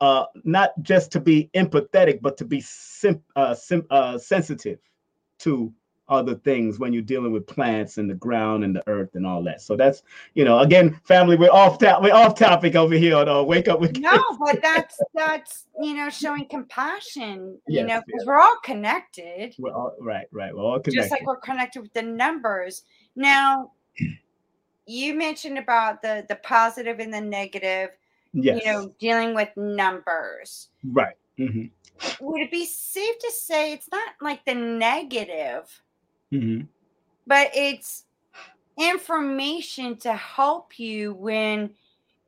[0.00, 4.78] uh not just to be empathetic but to be sim, uh, sim, uh sensitive
[5.38, 5.72] to
[6.08, 9.42] other things when you're dealing with plants and the ground and the earth and all
[9.42, 9.60] that.
[9.60, 10.02] So that's
[10.34, 13.68] you know again, family, we're off top we're off topic over here on uh, wake
[13.68, 17.58] up with no, but that's that's you know showing compassion.
[17.66, 18.26] You yes, know because yes.
[18.26, 19.54] we're all connected.
[19.58, 20.54] We're all right, right.
[20.54, 20.94] We're all connected.
[20.94, 22.84] Just like we're connected with the numbers.
[23.16, 23.72] Now,
[24.86, 27.90] you mentioned about the the positive and the negative.
[28.32, 28.60] Yes.
[28.62, 30.68] You know, dealing with numbers.
[30.84, 31.16] Right.
[31.38, 31.66] Mm-hmm.
[32.20, 35.82] Would it be safe to say it's not like the negative,
[36.30, 36.66] mm-hmm.
[37.26, 38.04] but it's
[38.78, 41.70] information to help you when,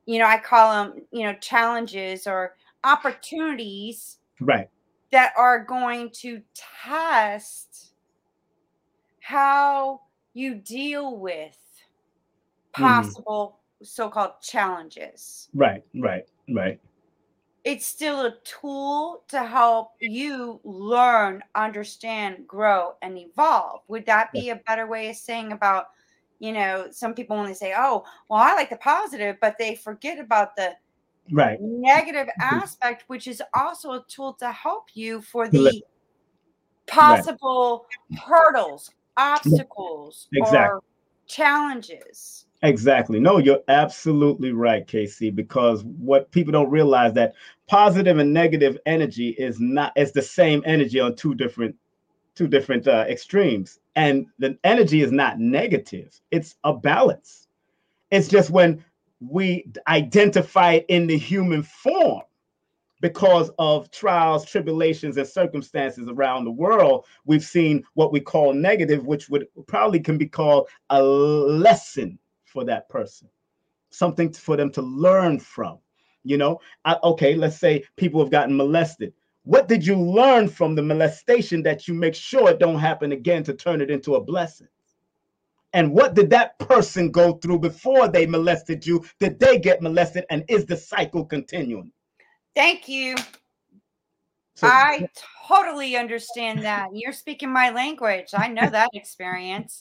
[0.07, 2.55] you know, I call them, you know, challenges or
[2.85, 4.17] opportunities.
[4.41, 4.71] Right.
[5.11, 7.93] That are going to test
[9.21, 10.01] how
[10.35, 11.59] you deal with
[12.75, 12.83] mm-hmm.
[12.83, 13.87] possible mm.
[13.87, 15.49] so-called challenges.
[15.55, 16.81] Right, right, right.
[17.65, 23.81] It's still a tool to help you learn, understand, grow, and evolve.
[23.89, 25.89] Would that be a better way of saying about,
[26.39, 29.75] you know, some people when they say, "Oh, well, I like the positive," but they
[29.75, 30.77] forget about the
[31.31, 35.83] right negative aspect, which is also a tool to help you for the
[36.87, 38.21] possible right.
[38.21, 40.77] hurdles, obstacles, exactly.
[40.77, 40.83] or
[41.27, 42.47] challenges.
[42.63, 43.21] Exactly.
[43.21, 47.35] No, you're absolutely right, Casey, because what people don't realize that
[47.69, 51.77] positive and negative energy is not it's the same energy on two different
[52.35, 53.79] two different uh, extremes.
[53.97, 56.21] And the energy is not negative.
[56.31, 57.47] It's a balance.
[58.11, 58.85] It's just when
[59.21, 62.23] we identify it in the human form
[63.01, 69.07] because of trials, tribulations, and circumstances around the world, we've seen what we call negative,
[69.07, 73.29] which would probably can be called a lesson for that person,
[73.91, 75.79] something for them to learn from.
[76.25, 79.13] You know, I, okay, let's say people have gotten molested.
[79.45, 83.45] What did you learn from the molestation that you make sure it don't happen again
[83.45, 84.69] to turn it into a blessing?
[85.73, 89.05] And what did that person go through before they molested you?
[89.21, 90.25] Did they get molested?
[90.31, 91.93] And is the cycle continuing?
[92.55, 93.17] Thank you.
[94.57, 95.09] So, I
[95.47, 96.89] totally understand that.
[96.93, 98.31] You're speaking my language.
[98.35, 99.81] I know that experience.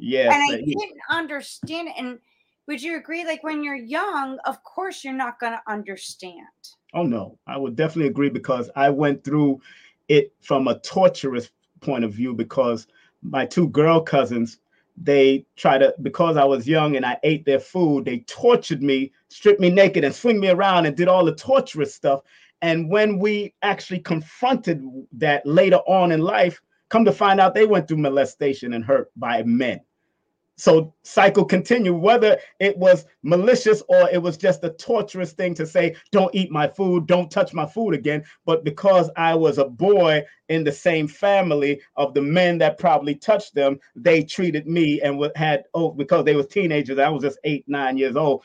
[0.00, 1.94] yes, and I didn't understand it.
[1.96, 2.18] And
[2.66, 3.24] would you agree?
[3.24, 6.46] Like when you're young, of course you're not going to understand.
[6.92, 9.60] Oh no, I would definitely agree because I went through
[10.08, 11.50] it from a torturous
[11.80, 12.88] point of view because
[13.22, 14.58] my two girl cousins
[14.96, 19.12] they try to because I was young and I ate their food, they tortured me,
[19.28, 22.22] stripped me naked and swing me around and did all the torturous stuff.
[22.62, 24.82] And when we actually confronted
[25.12, 29.10] that later on in life, come to find out they went through molestation and hurt
[29.16, 29.80] by men
[30.56, 35.66] so cycle continue whether it was malicious or it was just a torturous thing to
[35.66, 39.64] say don't eat my food don't touch my food again but because i was a
[39.64, 45.00] boy in the same family of the men that probably touched them they treated me
[45.02, 48.42] and had oh because they were teenagers i was just eight nine years old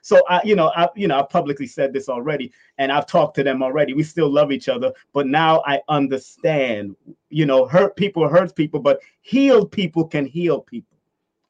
[0.00, 3.34] so i you know i you know i publicly said this already and i've talked
[3.36, 3.92] to them already.
[3.92, 6.96] We still love each other but now i understand
[7.28, 10.91] you know hurt people hurts people but healed people can heal people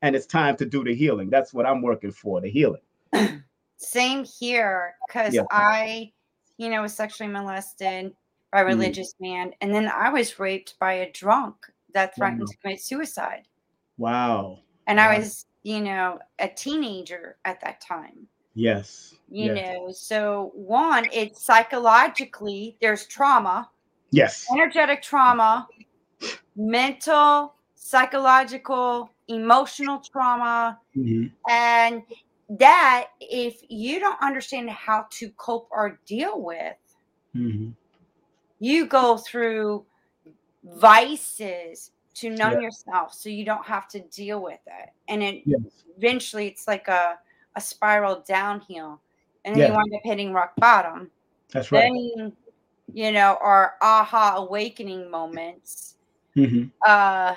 [0.03, 1.31] and it's time to do the healing.
[1.31, 2.83] That's what I'm working for, the healing.
[3.77, 5.43] Same here, because Yeah.
[5.51, 6.12] I,
[6.59, 8.15] you know, was sexually molested
[8.53, 8.69] by a Mhm.
[8.69, 11.57] religious man, and then I was raped by a drunk
[11.95, 12.47] that threatened Wow.
[12.47, 13.47] to commit suicide.
[13.99, 14.59] Wow.
[14.87, 18.27] And I was, you know, a teenager at that time.
[18.55, 19.15] Yes.
[19.29, 19.73] You yes.
[19.73, 23.71] know, so one, it's psychologically there's trauma,
[24.11, 24.47] Yes.
[24.53, 25.69] energetic trauma,
[26.57, 31.31] mental, psychological, emotional trauma, Mhm.
[31.49, 32.03] and
[32.59, 36.77] that if you don't understand how to cope or deal with
[37.35, 37.75] Mhm.
[38.59, 39.87] you go through
[40.64, 42.61] vices to numb Yeah.
[42.61, 45.85] yourself so you don't have to deal with it and it Yes.
[45.97, 47.18] eventually it's like a,
[47.57, 49.01] a spiral downhill
[49.45, 49.68] and then Yeah.
[49.68, 51.11] you wind up hitting rock bottom
[51.51, 51.90] That's right.
[51.90, 52.37] then
[52.92, 55.97] you know our aha awakening moments
[56.37, 56.71] Mhm.
[56.87, 57.35] uh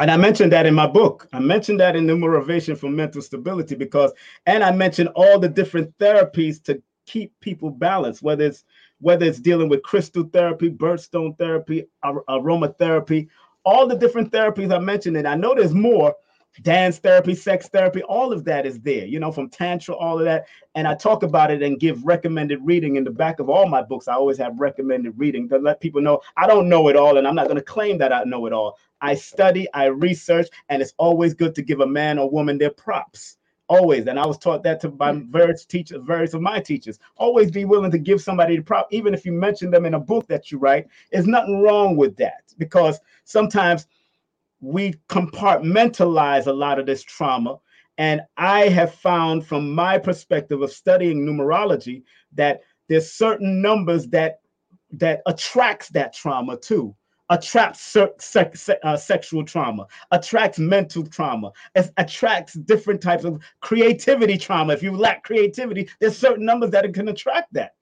[0.00, 1.28] And I mentioned that in my book.
[1.32, 4.12] I mentioned that in the motivation for mental stability because,
[4.46, 8.64] and I mentioned all the different therapies to keep people balanced, whether it's
[9.00, 13.28] whether it's dealing with crystal therapy, birthstone therapy, ar- aromatherapy,
[13.64, 15.16] all the different therapies I mentioned.
[15.16, 16.14] And I know there's more
[16.62, 20.24] dance therapy, sex therapy, all of that is there, you know, from Tantra, all of
[20.24, 20.46] that.
[20.74, 23.82] And I talk about it and give recommended reading in the back of all my
[23.82, 24.08] books.
[24.08, 27.26] I always have recommended reading to let people know I don't know it all and
[27.26, 28.78] I'm not going to claim that I know it all.
[29.00, 32.70] I study, I research, and it's always good to give a man or woman their
[32.70, 33.36] props.
[33.68, 34.06] Always.
[34.06, 35.28] And I was taught that to by mm.
[35.28, 36.98] various teachers, various of my teachers.
[37.16, 40.00] Always be willing to give somebody the prop, even if you mention them in a
[40.00, 40.86] book that you write.
[41.12, 43.86] There's nothing wrong with that because sometimes
[44.60, 47.58] we compartmentalize a lot of this trauma.
[47.96, 52.02] And I have found from my perspective of studying numerology
[52.34, 54.40] that there's certain numbers that
[54.90, 56.94] that attracts that trauma too.
[57.30, 64.72] Attracts uh, sexual trauma attracts mental trauma it attracts different types of creativity trauma.
[64.72, 67.74] If you lack creativity there's certain numbers that can attract that.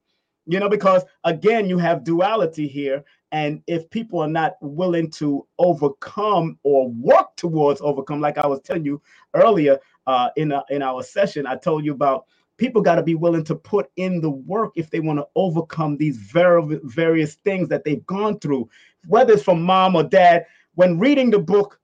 [0.46, 3.04] You know because again you have duality here
[3.36, 8.60] and if people are not willing to overcome or work towards overcome like i was
[8.62, 9.00] telling you
[9.34, 13.14] earlier uh, in, a, in our session i told you about people got to be
[13.14, 17.68] willing to put in the work if they want to overcome these ver- various things
[17.68, 18.68] that they've gone through.
[19.06, 21.78] Whether it's from mom or dad when reading the book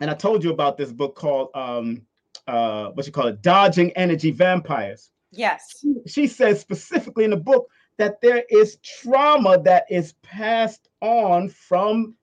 [0.00, 2.02] and i told you about this book called um
[2.46, 5.10] uh what you call it dodging energy vampires.
[5.30, 5.84] Yes.
[6.06, 12.14] She says specifically in the book that there is trauma that is passed on from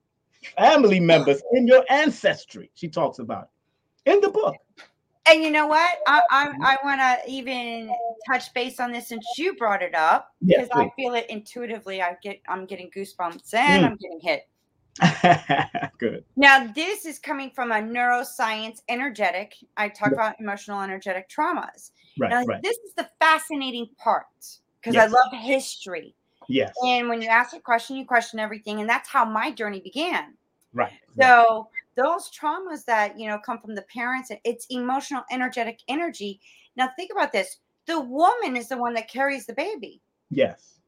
[0.58, 3.50] family members in your ancestry she talks about
[4.06, 4.56] it in the book.
[5.28, 5.98] And you know what?
[6.08, 7.94] I i, I want to even
[8.28, 12.02] touch base on this since you brought it up Yes, because i feel it intuitively.
[12.02, 13.86] I get i'm getting goosebumps and Mm.
[13.86, 14.48] i'm getting hit.
[16.00, 16.24] Good.
[16.36, 19.56] Now, this is coming from a neuroscience energetic.
[19.76, 21.92] I talk about emotional energetic traumas.
[22.18, 22.62] right Now, right.
[22.64, 24.26] this is the fascinating part
[24.82, 26.16] because I love history.
[26.48, 28.80] yes And when you ask a question, you question everything.
[28.80, 30.36] And that's how my journey began.
[30.74, 31.28] right right.
[31.28, 36.40] So, those traumas that, you know, come from the parents, and it's emotional energetic energy.
[36.76, 37.58] Now, think about this
[37.88, 40.02] the woman is the one that carries the baby.
[40.30, 40.80] yes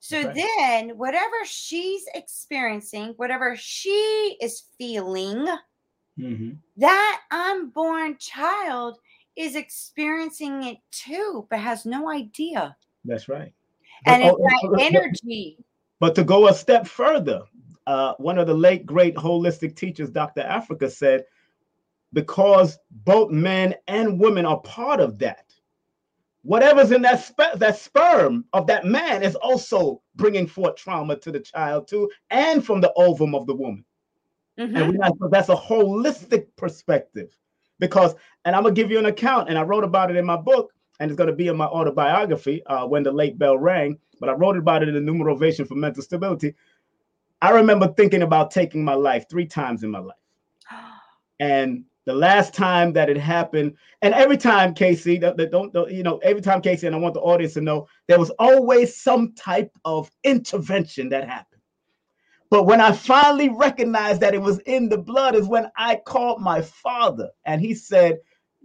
[0.00, 0.34] So Right.
[0.34, 5.46] then, whatever she's experiencing, whatever she is feeling,
[6.16, 8.98] hmm that unborn child
[9.36, 12.76] is experiencing it too, but has no idea.
[13.08, 13.52] That's right
[14.06, 15.58] And But- it's oh, that energy.
[16.00, 17.42] But to go a step further,
[17.88, 20.42] uh, one of the late great holistic teachers, Dr.
[20.42, 21.24] Afrika, said,
[22.12, 25.52] because both men and women are part of that,
[26.42, 31.32] whatever's in that spe- that sperm of that man is also bringing forth trauma to
[31.32, 33.84] the child too, and from the ovum of the woman.
[34.58, 34.76] Mm-hmm.
[34.76, 37.36] And we, that's a holistic perspective,
[37.80, 40.36] because and I'm gonna give you an account, and I wrote about it in my
[40.36, 43.98] book, and it's gonna be in my autobiography uh, when the late bell rang.
[44.20, 46.54] But I wrote about it in the numerovation for mental stability.
[47.40, 50.16] I remember thinking about taking my life three times in my life,
[51.40, 56.02] and the last time that it happened, and every time, Casey, that, don't, don't, you
[56.02, 59.34] know, every time, Casey, and I want the audience to know, there was always some
[59.34, 61.60] type of intervention that happened.
[62.48, 66.40] But when I finally recognized that it was in the blood, is when I called
[66.40, 68.20] my father, and he said,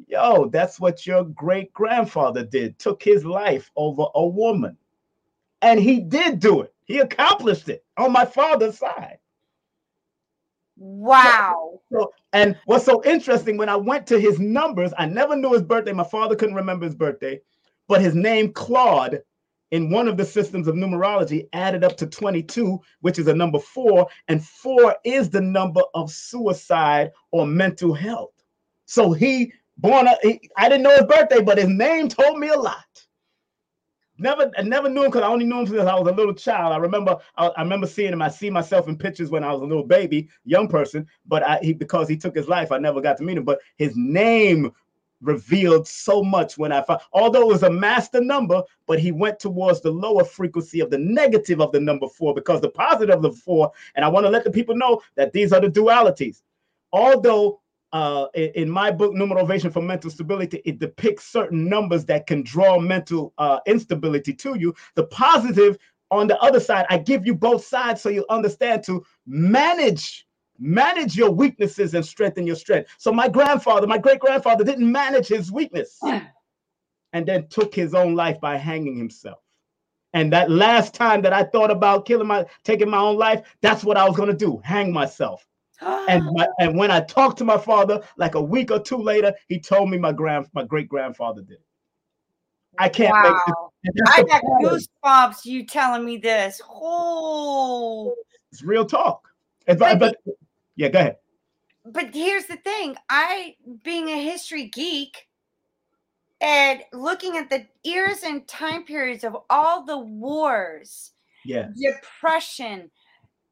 [0.08, 4.78] Yo, that's what your great grandfather did, took his life over a woman.
[5.62, 9.20] And he did do it, he accomplished it on my father's side.
[10.78, 11.80] Wow.
[11.92, 15.62] So, and what's so interesting, when I went to his numbers, I never knew his
[15.62, 15.94] birthday.
[15.94, 17.42] My father couldn't remember his birthday,
[17.88, 19.22] but his name, Claude,
[19.72, 23.60] in one of the systems of numerology, added up to 22, which is a number
[23.60, 24.08] four.
[24.28, 28.34] And four is the number of suicide or mental health.
[28.86, 32.50] So he born, uh, he, I didn't know his birthday, but his name told me
[32.50, 32.86] a lot.
[34.20, 36.36] Never, I never knew him because I only knew him since I was a little
[36.36, 36.72] child.
[36.72, 38.22] I remember, I, I, remember seeing him.
[38.22, 41.08] I see myself in pictures when I was a little baby, young person.
[41.26, 43.44] But I, he, because he took his life, I never got to meet him.
[43.44, 44.72] But his name
[45.24, 49.40] revealed so much when I found, although it was a master number, but he went
[49.40, 53.22] towards the lower frequency of the negative of the number four because the positive of
[53.24, 53.72] the four.
[53.96, 56.42] And I want to let the people know that these are the dualities.
[56.92, 57.62] Although
[57.94, 62.80] uh, in my book, Numerovation for Mental Stability, it depicts certain numbers that can draw
[62.80, 64.74] mental uh, instability to you.
[64.96, 65.78] The positive
[66.10, 70.26] on the other side, I give you both sides so you understand to manage
[70.60, 72.90] manage your weaknesses and strengthen your strength.
[72.98, 76.00] So my grandfather, my great grandfather, didn't manage his weakness,
[77.14, 79.40] and then took his own life by hanging himself.
[80.14, 83.84] And that last time that I thought about killing my taking my own life, that's
[83.84, 85.46] what I was going to do, hang myself
[86.08, 89.34] and my, and when I talked to my father, like a week or two later,
[89.48, 91.58] he told me my grand my great grandfather did.
[92.80, 93.72] I can't wow.
[93.84, 95.46] make I got goosebumps.
[95.46, 96.62] You telling me this?
[96.68, 98.16] Oh,
[98.52, 99.28] it's real talk.
[99.66, 100.18] But, but, but
[100.76, 101.18] yeah, go ahead.
[101.86, 105.28] But here's the thing: I, being a history geek,
[106.42, 111.12] and looking at the eras and time periods of all the wars,
[111.46, 112.90] yeah, depression,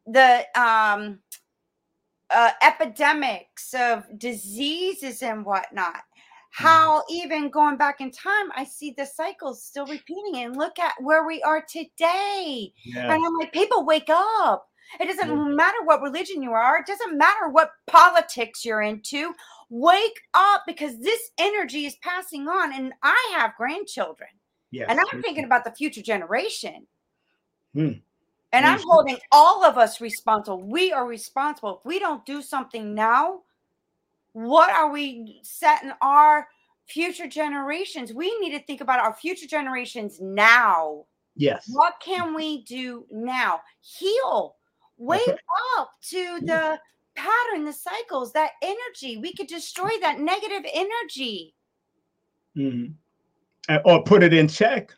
[0.08, 1.20] the um
[2.34, 5.96] uh, epidemics of diseases and whatnot.
[5.96, 6.64] Mm-hmm.
[6.66, 10.94] How even going back in time, I see the cycles still repeating and look at
[11.00, 12.74] where we are today.
[12.84, 13.14] Yeah.
[13.14, 14.68] And I'm like, people wake up.
[15.00, 15.56] It doesn't yeah.
[15.56, 19.34] matter what religion you are, it doesn't matter what politics you're into.
[19.70, 22.74] Wake up because this energy is passing on.
[22.74, 24.30] And I have grandchildren.
[24.72, 24.88] Yes.
[24.90, 26.88] And I'm thinking about the future generation.
[27.74, 27.92] Hmm.
[28.54, 30.62] And I'm holding all of us responsible.
[30.62, 31.78] We are responsible.
[31.80, 33.42] If we don't do something now,
[34.34, 36.48] what are we setting our
[36.86, 38.14] future generations?
[38.14, 41.06] We need to think about our future generations now.
[41.36, 41.66] Yes.
[41.70, 43.62] What can we do now?
[43.80, 44.56] Heal.
[44.98, 45.38] Wake okay.
[45.80, 46.78] up to the
[47.16, 49.18] pattern, the cycles, that energy.
[49.18, 51.56] We could destroy that negative energy.
[52.58, 53.76] Mm-hmm.
[53.86, 54.94] Or put it in check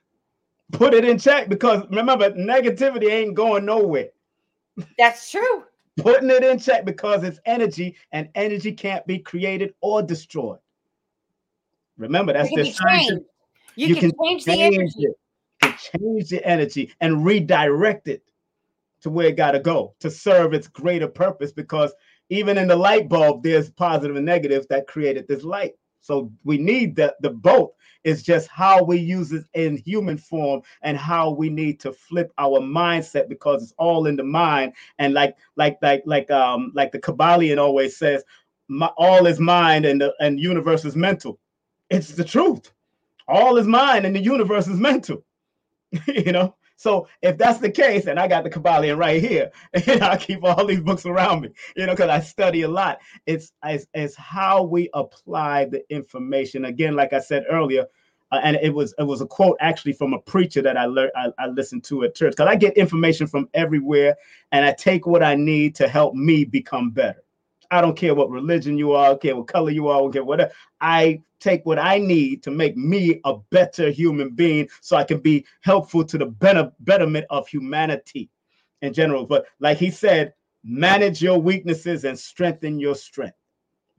[0.74, 4.10] put it in check because remember, negativity ain't going nowhere.
[4.98, 5.64] That's true.
[5.98, 10.60] Putting it in check because it's energy, and energy can't be created or destroyed.
[11.98, 13.22] Remember, that's the change.
[13.76, 15.04] You, you, can, can change, change, the energy.
[15.04, 15.18] It.
[15.62, 18.24] You can change the energy and redirect it
[19.02, 21.52] to where it got to go to serve its greater purpose.
[21.52, 21.94] Because
[22.30, 25.76] even in the light bulb, there's positive and negative that created this light.
[26.04, 27.72] So we need the, the both.
[28.04, 32.34] It's just how we use it in human form and how we need to flip
[32.38, 34.74] our mindset because it's all in the mind.
[35.00, 38.24] And like like like like um like the Kybalion always says,
[38.68, 41.40] my, all is mind and the and universe is mental.
[41.90, 42.74] It's the truth.
[43.30, 45.24] All is mind and the universe is mental.
[46.08, 49.52] you know, so if that's the case, and I got the Kybalion right here,
[49.88, 53.00] and I keep all these books around me, you know, because I study a lot.
[53.26, 56.66] It's, it's it's how we apply the information.
[56.66, 57.86] Again, like I said earlier,
[58.32, 61.12] uh, and it was it was a quote actually from a preacher that I learned
[61.16, 64.16] I, I listened to at church because I get information from everywhere,
[64.52, 67.24] and I take what I need to help me become better.
[67.74, 70.02] I don't care what religion you are, I don't care what color you are, I
[70.02, 70.52] don't care whatever.
[70.80, 75.20] I take what I need to make me a better human being so I can
[75.20, 78.30] be helpful to the better betterment of humanity
[78.84, 79.26] in general.
[79.26, 83.38] But like he said, manage your weaknesses and strengthen your strength.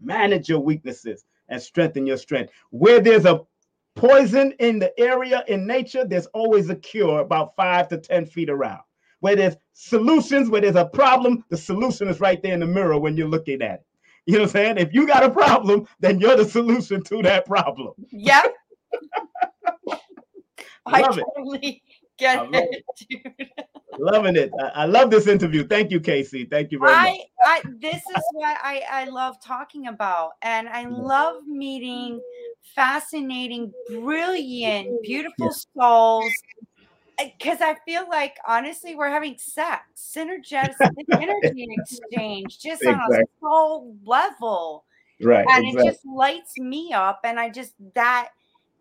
[0.00, 2.52] Manage your weaknesses and strengthen your strength.
[2.70, 3.42] Where there's a
[3.96, 8.50] poison in the area in nature, there's always a cure about five to 10 feet
[8.50, 8.82] around.
[9.24, 12.98] Where there's solutions, where there's a problem, the solution is right there in the mirror
[12.98, 13.86] when you're looking at it.
[14.26, 14.76] You know what I'm saying?
[14.76, 17.94] If you got a problem, then you're the solution to that problem.
[18.10, 18.54] Yep.
[20.84, 21.24] I Love it.
[21.34, 21.82] totally
[22.18, 23.48] get I it, dude.
[23.98, 24.50] Loving it.
[24.60, 25.66] I, I love this interview.
[25.66, 26.44] Thank you, Casey.
[26.44, 27.06] Thank you very much.
[27.06, 30.32] I, I this is what I, I love talking about.
[30.42, 32.20] And I love meeting
[32.74, 36.32] fascinating, brilliant, beautiful souls.
[37.18, 39.82] Because I feel like honestly, we're having sex,
[40.16, 40.74] synergetic
[41.12, 43.24] energy exchange, just on a Exactly.
[43.40, 44.84] soul level.
[45.22, 45.46] Right.
[45.48, 47.20] And it just lights me up.
[47.24, 48.30] And I just that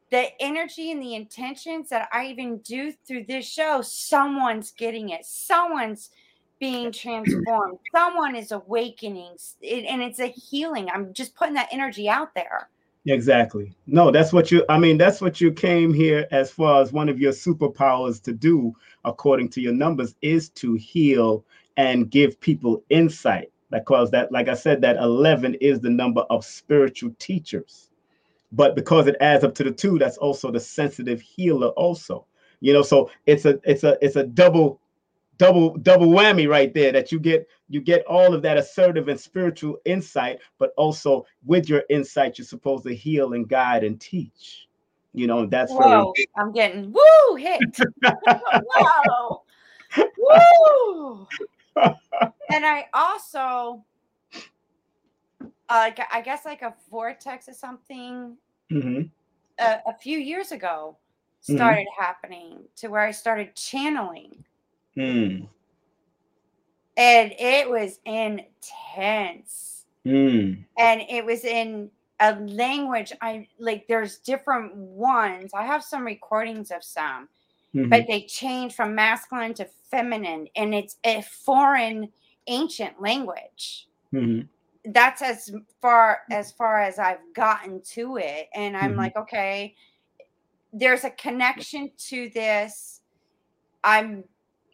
[0.09, 5.25] the energy and the intentions that I even do through this show, someone's getting it.
[5.25, 6.09] Someone's
[6.59, 7.77] being transformed.
[7.93, 9.35] Someone is awakening.
[9.61, 10.89] it- and it's a healing.
[10.89, 12.69] I'm just putting that energy out there.
[13.05, 13.75] Exactly.
[13.85, 17.09] No, that's what you, I mean, that's what you came here as far as one
[17.09, 18.73] of your superpowers to do,
[19.03, 21.43] according to your numbers, is to heal
[21.75, 23.51] and give people insight.
[23.71, 27.89] Because that, like I said, that 11 is the number of spiritual teachers.
[28.51, 32.27] But because it adds up to the two, that's also the sensitive healer, also.
[32.61, 34.79] You know, so it's a it's a it's a double
[35.43, 39.19] double double whammy right there that you get you get all of that assertive and
[39.19, 44.69] spiritual insight but also with your insight you're supposed to heal and guide and teach
[45.13, 47.59] you know that's very Whoa, I'm getting woo hit.
[48.75, 49.43] Whoa.
[50.17, 51.27] Woo.
[51.75, 53.83] and I also
[55.69, 58.37] uh, i guess like a vortex or something
[58.71, 59.09] Mhm.
[59.59, 60.97] a, a few years ago
[61.49, 61.55] Mhm.
[61.57, 64.45] started happening to where I started channeling
[64.97, 65.47] Mm.
[66.97, 69.69] and it was intense
[70.05, 70.65] Mm.
[70.77, 71.89] and it was in
[72.19, 77.29] a language I like there's different ones I have some recordings of some
[77.73, 77.89] Mhm.
[77.89, 82.11] but they change from masculine to feminine and it's a foreign
[82.47, 84.47] ancient language Mhm.
[84.85, 85.49] that's as
[85.81, 88.49] far as far as I've gotten to it.
[88.53, 88.97] And I'm Mhm.
[88.97, 89.75] like, okay,
[90.73, 93.01] there's a connection to this.
[93.83, 94.25] I'm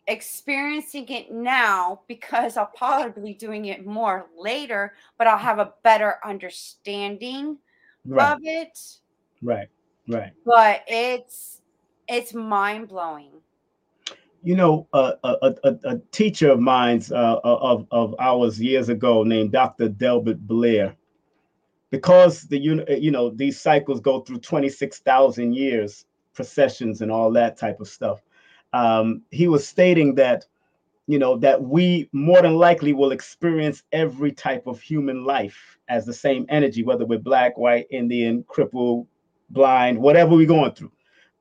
[0.10, 5.74] experiencing it now because I'll probably be doing it more later, but I'll have a
[5.84, 7.58] better understanding
[8.06, 8.80] right of it.
[9.42, 9.70] right
[10.08, 11.62] right But it's
[12.08, 13.32] it's mind blowing.
[14.44, 19.24] you know uh, a, a, a, teacher of mine's uh, of, of ours years ago
[19.24, 20.96] named dr delbert blair
[21.92, 22.58] because the
[22.90, 27.88] uh, you know these cycles go through 26000 years precessions and all that type of
[27.88, 28.22] stuff
[28.74, 30.46] um, he was stating that
[31.08, 36.06] you know that we more than likely will experience every type of human life as
[36.06, 39.08] the same energy whether we're black white indian crippled
[39.50, 40.92] blind whatever we're going through.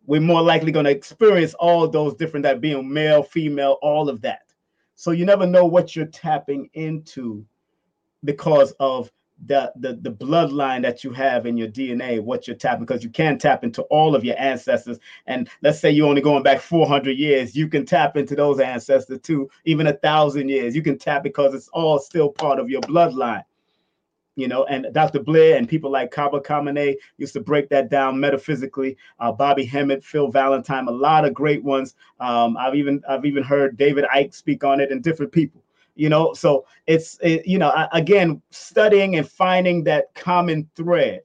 [0.06, 4.22] We're more likely going to experience all those different that being male female all of
[4.22, 4.42] that.
[4.94, 7.44] So you never know what you're tapping into
[8.24, 9.12] because of
[9.46, 13.10] the, the the bloodline that you have in your DNA, what you're tapping, because you
[13.10, 14.98] can tap into all of your ancestors.
[15.26, 19.20] And let's say you're only going back 400 years, you can tap into those ancestors
[19.20, 20.74] too, even a thousand years.
[20.74, 23.44] You can tap because it's all still part of your bloodline.
[24.34, 25.18] You know, and Dr.
[25.18, 28.96] Blair and people like Kaba Kamene used to break that down metaphysically.
[29.18, 31.96] Uh, Bobby Hemmitt, Phil Valentine, a lot of great ones.
[32.20, 35.60] Um, I've even I've even heard David Icke speak on it and different people
[35.98, 36.32] you know?
[36.32, 41.20] So it's it, you know again studying and finding that common thread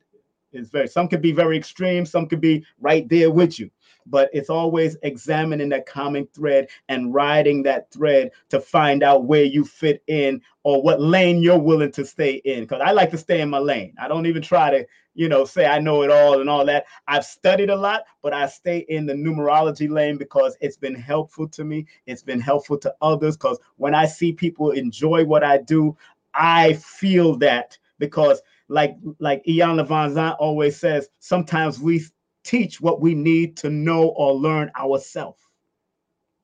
[0.51, 3.69] is very some could be very extreme some could be right there with you
[4.05, 9.43] but it's always examining that common thread and riding that thread to find out where
[9.43, 12.61] you fit in or what lane you're willing to stay in.
[12.61, 13.93] Because i like to stay in my lane.
[13.99, 14.85] I don't even try to
[15.15, 16.85] you know say i know it all and all that.
[17.07, 21.47] I've studied a lot but i stay in the numerology lane because it's been helpful
[21.49, 21.85] to me.
[22.05, 25.95] It's been helpful to others because when i see people enjoy what i do
[26.33, 32.03] i feel that because like like Iyanla Vanzant always says sometimes we
[32.43, 35.39] teach what we need to know or learn ourselves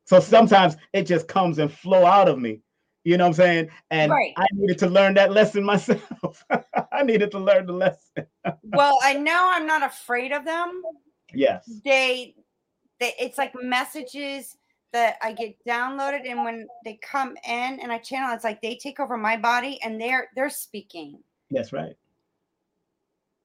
[0.06, 2.62] so sometimes it just comes and flow out of me
[3.06, 3.70] you know what i'm saying?
[3.92, 4.34] And Right.
[4.38, 6.44] i needed to learn that lesson myself.
[6.92, 8.26] I needed to learn the lesson.
[8.64, 10.84] Well, I know I'm not afraid of them.
[11.34, 11.64] yes.
[11.86, 12.36] They
[13.00, 14.58] they it's like messages
[14.92, 18.76] that I get downloaded and when they come in and I channel it's like they
[18.76, 21.20] take over my body and they're they're speaking.
[21.52, 21.96] That's right.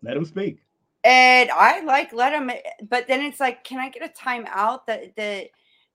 [0.03, 0.59] Let them speak
[1.05, 2.51] and I like let them
[2.89, 4.87] but then it's like can I get a timeout?
[4.87, 5.49] that the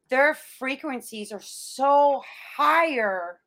[0.10, 2.22] their frequencies are so
[2.56, 3.40] higher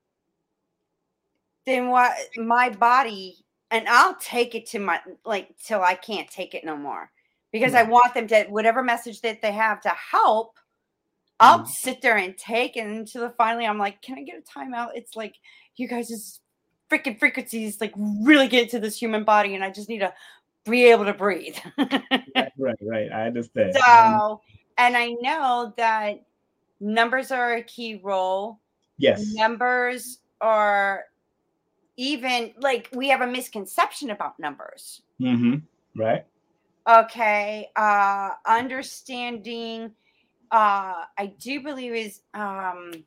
[1.67, 3.37] than what my body
[3.71, 7.11] and I'll take it to my like till I can't take it no more
[7.53, 10.59] because I want them to whatever message that they have to help.
[11.41, 11.69] I'll Mhm.
[11.69, 15.17] sit there and take, and until finally I'm like, "Can I get a timeout?" It's
[15.17, 15.37] like
[15.77, 16.41] you guys' just
[16.91, 20.15] freaking frequencies like really get to this human body, and I just need to
[20.65, 21.57] be able to breathe.
[22.35, 23.13] Right, right, right.
[23.13, 23.75] I understand.
[23.75, 24.41] so,
[24.79, 26.25] and I know that
[26.81, 28.61] numbers are a key role.
[28.99, 29.33] yes.
[29.35, 31.05] Numbers are
[31.97, 35.03] even like we have a misconception about numbers.
[35.21, 35.57] Mm-hmm.
[36.01, 36.25] Right.
[36.89, 39.93] okay uh understanding
[40.51, 43.05] uh i do believe is um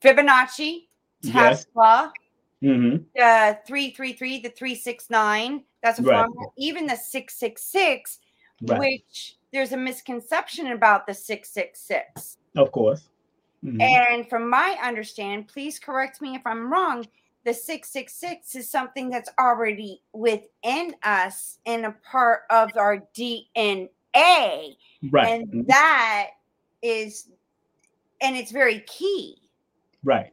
[0.00, 0.86] fibonacci
[1.22, 1.66] Yes.
[2.62, 2.96] Mm-hmm.
[3.16, 6.20] the 333 the 369 that's a Right.
[6.24, 8.18] formula even the 666
[8.62, 8.78] Right.
[8.78, 13.08] which there's a misconception about the 666 Of course.
[13.64, 13.80] Mhm.
[13.82, 17.04] and from my understand please correct me if i'm wrong
[17.44, 23.88] the 666 is something that's already within us and a part of our dna
[25.10, 25.28] right.
[25.28, 25.66] and Mhm.
[25.66, 26.30] that
[26.82, 27.28] is
[28.20, 29.38] and it's very key
[30.04, 30.32] right.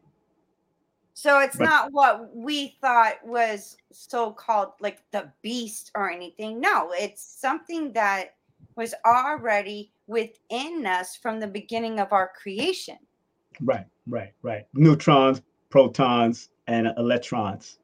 [1.20, 1.65] So it's Right.
[1.65, 7.91] not what we thought was so called like the beast or anything no it's something
[7.93, 8.36] that
[8.76, 12.97] was already within us from the beginning of our creation
[13.61, 13.86] Right.
[14.07, 14.32] Right.
[14.41, 14.63] Right.
[14.74, 17.80] Neutrons, protons, and electrons.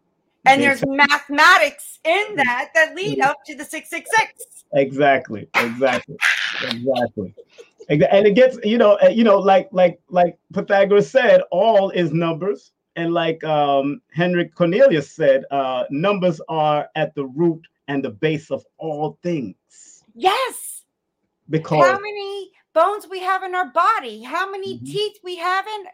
[0.46, 6.16] and there's mathematics in that that lead up to the 666 exactly exactly
[6.62, 7.36] exactly
[7.90, 12.14] and it gets you know uh, you know like like like pythagoras said all is
[12.14, 18.10] numbers and like um henrik cornelius said uh numbers are at the root and the
[18.10, 20.04] base of all things.
[20.16, 20.84] Yes.
[21.50, 24.24] Because how many bones we have in our body?
[24.24, 24.86] How many Mhm.
[24.86, 25.86] teeth we have in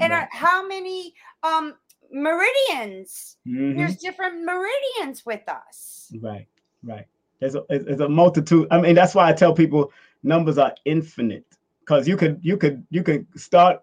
[0.00, 1.74] and right, how many um
[2.12, 3.36] meridians?
[3.46, 6.12] Mhm, there's different meridians with us.
[6.20, 6.46] Right
[6.84, 7.06] right.
[7.40, 8.68] There's a there's a multitude.
[8.70, 9.92] I mean that's why i tell people
[10.22, 11.46] numbers are infinite.
[11.80, 13.80] Because you could you could you could start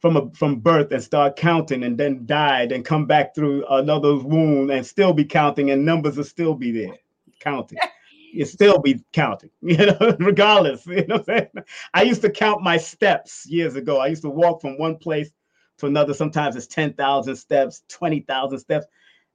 [0.00, 4.16] from a from birth and start counting and then died and come back through another
[4.16, 6.96] wound and still be counting and numbers will still be there
[7.40, 7.78] counting.
[8.30, 11.64] You still be counting you know regardless you know what I'm saying?
[11.94, 14.00] i used to count my steps years ago.
[14.00, 15.30] I used to walk from one place
[15.78, 16.12] to another.
[16.12, 18.86] Sometimes it's 10,000 steps 20,000 steps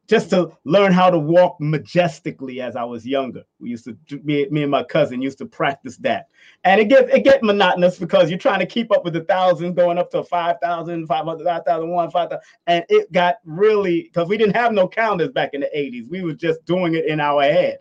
[0.07, 3.43] just to learn how to walk majestically as I was younger.
[3.59, 6.27] We used to me, me and my cousin used to practice that.
[6.63, 9.75] And it get it get monotonous because you're trying to keep up with the thousands
[9.75, 14.73] going up to 5,000, 500, 5,001, 5,000 and it got really because we didn't have
[14.73, 16.09] no counters back in the 80s.
[16.09, 17.79] We were just doing it in our head.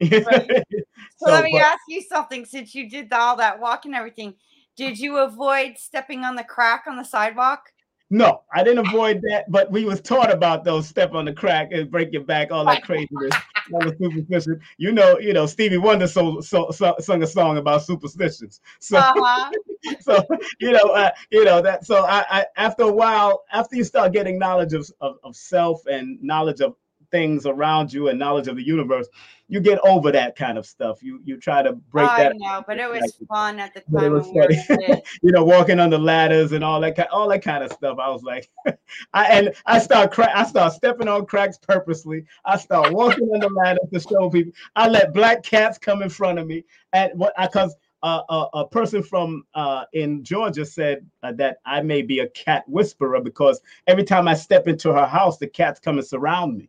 [0.00, 0.22] Right.
[0.26, 0.78] so,
[1.16, 4.34] So, let me but- ask you something since you did all that walking and everything
[4.76, 7.72] did you avoid stepping on the crack on the sidewalk
[8.10, 11.72] No, I didn't avoid that, but we was taught about those step on the crack
[11.72, 13.34] and break your back, all that craziness,
[13.72, 14.60] all the superstition.
[14.76, 18.60] You know, you know, Stevie Wonder so, so, so, sung a song about superstitions.
[18.78, 19.50] So, uh-huh.
[20.00, 20.22] so
[20.60, 21.86] you know, uh, you know that.
[21.86, 25.86] So I, I, after a while, after you start getting knowledge of, of, of self
[25.86, 26.76] and knowledge of
[27.14, 29.06] things around you and knowledge of the universe,
[29.46, 31.00] you get over that kind of stuff.
[31.00, 32.32] You, you try to break I that.
[32.32, 34.12] I know, but it was fun at the But it time.
[34.14, 35.02] was when we were funny.
[35.22, 37.98] you know, walking on the ladders and all that kind, all that kind of stuff.
[38.00, 38.50] I was like,
[39.12, 42.24] I and I start cra- I start stepping on cracks purposely.
[42.44, 44.52] I start walking on the ladders to show people.
[44.74, 47.76] I let black cats come in front of me, and what I because.
[48.02, 52.28] Uh, a, a person from uh, in Georgia said uh, that I may be a
[52.28, 56.58] cat whisperer because every time I step into her house, the cats come and surround
[56.58, 56.68] me.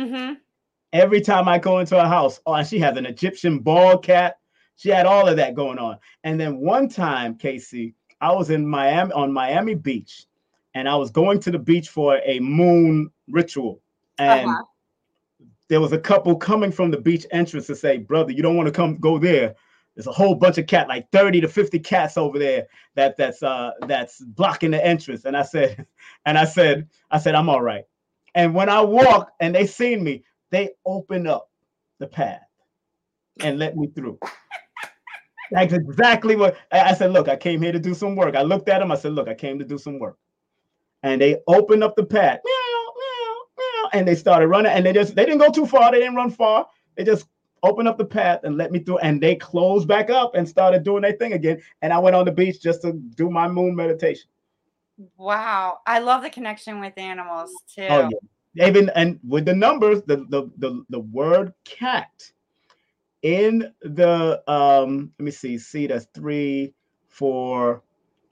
[0.00, 0.36] Mhm.
[0.92, 4.38] Every time I go into a house, oh, and she has an Egyptian bald cat.
[4.76, 5.98] She had all of that going on.
[6.24, 10.26] And then one time, Casey, I was in Miami on Miami Beach,
[10.74, 13.80] and I was going to the beach for a moon ritual.
[14.18, 14.64] And Uh-huh.
[15.68, 18.66] there was a couple coming from the beach entrance to say, "Brother, you don't want
[18.66, 19.54] to come go there.
[19.94, 23.42] There's a whole bunch of cat, like 30 to 50 cats over there that that's
[23.42, 25.86] uh that's blocking the entrance." And I said,
[26.26, 27.84] and I said, I said, I'm all right.
[28.34, 31.48] And when I walk and they seen me, they opened up
[31.98, 32.40] the path
[33.40, 34.18] and let me through.
[35.50, 37.12] That's exactly what I I said.
[37.12, 38.36] Look, I came here to do some work.
[38.36, 38.92] I looked at them.
[38.92, 40.16] I said, Look, I came to do some work.
[41.02, 42.40] And they opened up the path.
[42.44, 44.72] Meow, meow, meow, and they started running.
[44.72, 45.90] And they just they didn't go too far.
[45.90, 46.66] They didn't run far.
[46.96, 47.26] They just
[47.62, 48.98] opened up the path and let me through.
[48.98, 51.60] And they closed back up and started doing their thing again.
[51.82, 54.28] And I went on the beach just to do my moon meditation.
[55.16, 55.78] Wow.
[55.86, 57.86] I love the connection with animals too.
[57.88, 58.08] Oh
[58.54, 58.66] yeah.
[58.66, 62.10] Even and with the numbers, the the the, the word cat
[63.22, 66.74] in the um let me see, see that's three,
[67.08, 67.82] four,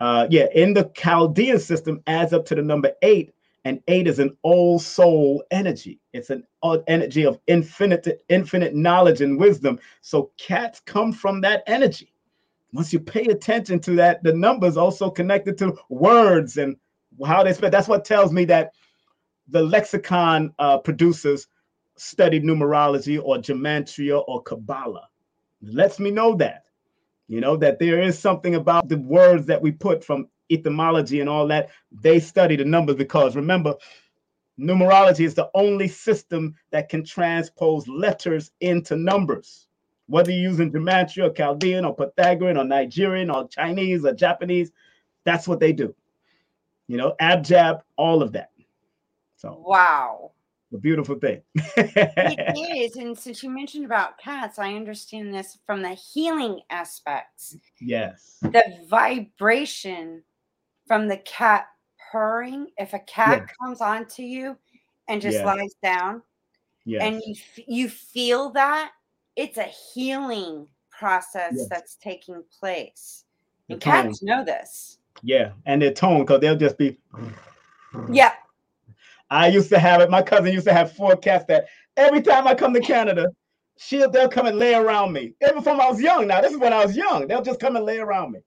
[0.00, 3.32] uh yeah, in the Chaldean system adds up to the number eight,
[3.64, 6.00] and eight is an old soul energy.
[6.12, 6.44] It's an
[6.86, 9.78] energy of infinite, infinite knowledge and wisdom.
[10.00, 12.12] So cats come from that energy.
[12.72, 16.76] Once you pay attention to that, the numbers also connected to words and
[17.26, 17.70] how they spell.
[17.70, 18.72] That's what tells me that
[19.48, 21.46] the lexicon uh, producers
[21.96, 25.08] studied numerology or gematria or Kabbalah.
[25.62, 26.64] It lets me know that,
[27.26, 31.28] you know, that there is something about the words that we put from etymology and
[31.28, 31.70] all that.
[31.90, 33.74] They study the numbers because remember,
[34.58, 39.67] numerology is the only system that can transpose letters into numbers.
[40.08, 44.72] Whether you're using gematria or Chaldean or Pythagorean or Nigerian or Chinese or Japanese,
[45.24, 45.94] that's what they do.
[46.86, 48.50] You know, abjad, all of that.
[49.36, 50.32] So wow.
[50.72, 51.40] A beautiful thing.
[51.54, 52.96] it is.
[52.96, 57.56] And since you mentioned about cats, I understand this from the healing aspects.
[57.80, 58.36] Yes.
[58.42, 60.22] The vibration
[60.86, 61.68] from the cat
[62.10, 62.68] purring.
[62.76, 63.56] If a cat yes.
[63.58, 64.56] comes onto you
[65.08, 65.46] and just yes.
[65.46, 66.22] lies down,
[66.84, 67.02] yes.
[67.02, 67.34] and you
[67.66, 68.92] you feel that,
[69.38, 73.24] it's a healing process that's taking place.
[73.70, 74.98] And cats know this.
[75.22, 76.98] Yeah, and their tone, because they'll just be.
[78.10, 78.32] Yeah,
[79.30, 80.10] I used to have it.
[80.10, 83.28] My cousin used to have four cats that every time I come to Canada,
[83.78, 85.34] she'll they'll come and lay around me.
[85.48, 86.26] Even from I was young.
[86.26, 87.28] Now this is when I was young.
[87.28, 88.40] They'll just come and lay around me.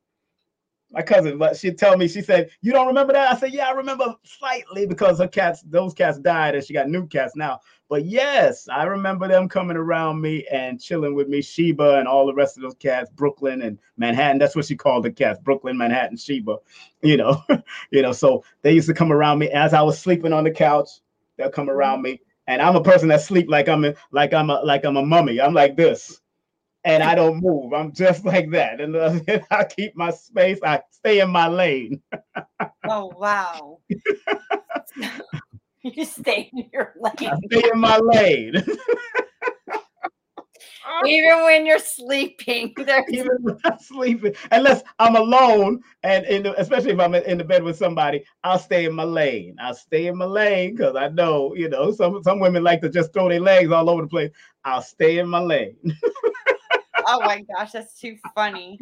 [0.93, 3.31] My cousin, but she'd tell me, she said, You don't remember that?
[3.31, 6.89] I said, Yeah, I remember slightly because her cats, those cats died and she got
[6.89, 7.61] new cats now.
[7.91, 12.25] But yes, I remember them coming around me and chilling with me, Sheba and all
[12.25, 14.37] the rest of those cats, Brooklyn and Manhattan.
[14.37, 16.57] That's what she called the cats, Brooklyn, Manhattan, Sheba.
[17.01, 17.43] You know,
[17.91, 18.13] you know.
[18.13, 20.89] So they used to come around me as I was sleeping on the couch.
[21.37, 24.49] They'll come around me, and I'm a person that sleep like I'm a, like I'm
[24.49, 25.41] a like I'm a mummy.
[25.41, 26.21] I'm like this,
[26.84, 27.73] and I don't move.
[27.73, 29.19] I'm just like that, and uh,
[29.51, 30.59] I keep my space.
[30.63, 32.01] I stay in my lane.
[32.89, 33.79] oh wow.
[35.84, 37.32] You just stay in your lane.
[37.32, 38.53] I stay in my lane.
[41.07, 42.75] Even when you're sleeping,
[43.09, 47.43] even when I'm sleeping, unless I'm alone, and in the, especially if I'm in the
[47.43, 49.55] bed with somebody, I'll stay in my lane.
[49.59, 52.89] I'll stay in my lane because I know, you know, some some women like to
[52.89, 54.32] just throw their legs all over the place.
[54.63, 55.77] I'll stay in my lane.
[57.12, 58.80] Oh my gosh, that's too funny.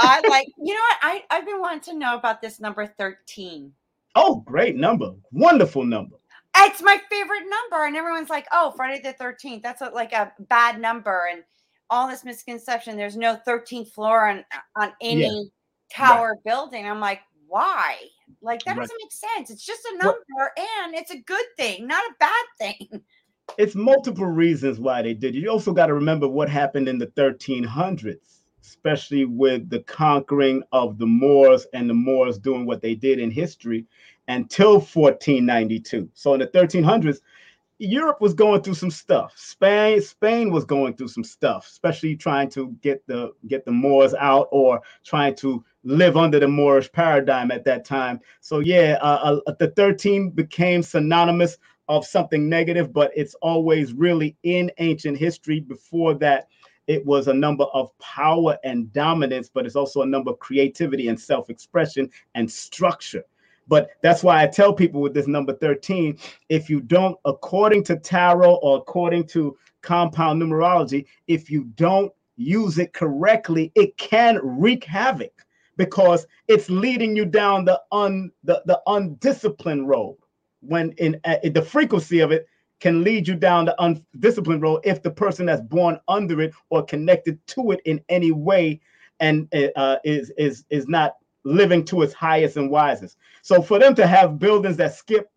[0.00, 0.98] I like, you know what?
[1.02, 3.72] I, I've been wanting to know about this number 13.
[4.14, 5.12] Oh, great number.
[5.32, 6.16] Wonderful number.
[6.56, 7.84] It's my favorite number.
[7.84, 9.62] And everyone's like, oh, Friday the 13th.
[9.62, 11.28] That's a, like a bad number.
[11.30, 11.42] And
[11.90, 12.96] all this misconception.
[12.96, 14.44] There's no 13th floor on,
[14.76, 15.42] on any yeah.
[15.92, 16.44] tower right.
[16.44, 16.86] building.
[16.86, 17.96] I'm like, why?
[18.42, 18.82] Like, that right.
[18.82, 19.50] doesn't make sense.
[19.50, 20.48] It's just a number well,
[20.84, 23.02] and it's a good thing, not a bad thing.
[23.56, 25.38] It's multiple reasons why they did it.
[25.38, 28.38] You also got to remember what happened in the 1300s
[28.68, 33.30] especially with the conquering of the Moors and the Moors doing what they did in
[33.30, 33.86] history
[34.28, 36.08] until 1492.
[36.12, 37.20] So in the 1300s,
[37.78, 39.32] Europe was going through some stuff.
[39.36, 44.14] Spain, Spain was going through some stuff, especially trying to get the get the Moors
[44.14, 48.20] out or trying to live under the Moorish paradigm at that time.
[48.40, 51.56] So yeah, uh, uh, the 13 became synonymous
[51.88, 55.60] of something negative, but it's always really in ancient history.
[55.60, 56.48] Before that,
[56.86, 61.08] it was a number of power and dominance, but it's also a number of creativity
[61.08, 63.24] and self expression and structure.
[63.68, 66.18] But that's why I tell people with this number 13
[66.48, 72.78] if you don't, according to tarot or according to compound numerology, if you don't use
[72.78, 75.32] it correctly, it can wreak havoc
[75.76, 80.16] because it's leading you down the un the, the undisciplined road
[80.60, 82.46] when in, uh, the frequency of it
[82.80, 86.84] can lead you down the undisciplined road if the person that's born under it or
[86.84, 88.80] connected to it in any way
[89.20, 93.16] and uh, is is is not living to its highest and wisest.
[93.42, 95.30] So for them to have buildings that skip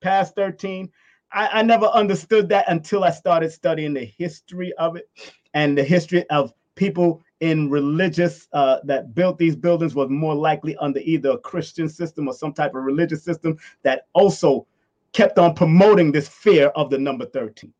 [0.00, 0.90] past 13,
[1.32, 5.08] I, I never understood that until I started studying the history of it
[5.54, 10.76] and the history of people in religious uh, that built these buildings was more likely
[10.76, 14.64] under either a Christian system or some type of religious system that also
[15.12, 17.74] kept on promoting this fear of the number 13.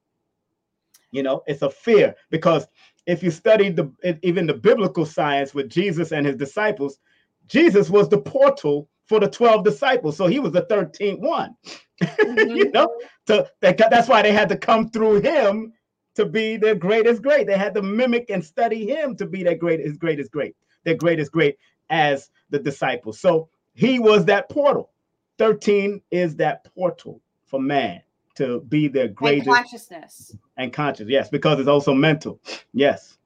[1.12, 2.66] You know, it's a fear because
[3.06, 3.92] if you study the
[4.22, 6.98] even the biblical science with Jesus and his disciples,
[7.46, 10.16] Jesus was the portal for the 12 disciples.
[10.16, 11.54] So he was the 13th one.
[12.02, 12.56] Mm-hmm.
[12.56, 12.88] you know,
[13.26, 15.72] that, that's why they had to come through him
[16.14, 17.46] to be their greatest great.
[17.46, 21.32] They had to mimic and study him to be their greatest, greatest great, their greatest
[21.32, 21.58] great
[21.90, 23.18] as the disciples.
[23.18, 24.90] So he was that portal.
[25.38, 28.00] 13 is that portal for man
[28.34, 31.08] to be their greatest and consciousness and conscious.
[31.08, 32.40] Yes, because it's also mental.
[32.72, 33.18] Yes.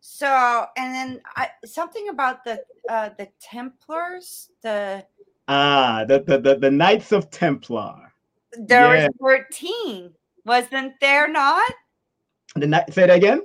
[0.00, 5.04] So, and then I, something about the uh, the Templars, the
[5.48, 8.12] Ah, the the the, the Knights of Templar.
[8.52, 9.08] There yeah.
[9.18, 10.12] was 13.
[10.44, 11.72] Wasn't there not?
[12.54, 13.42] The night say that again?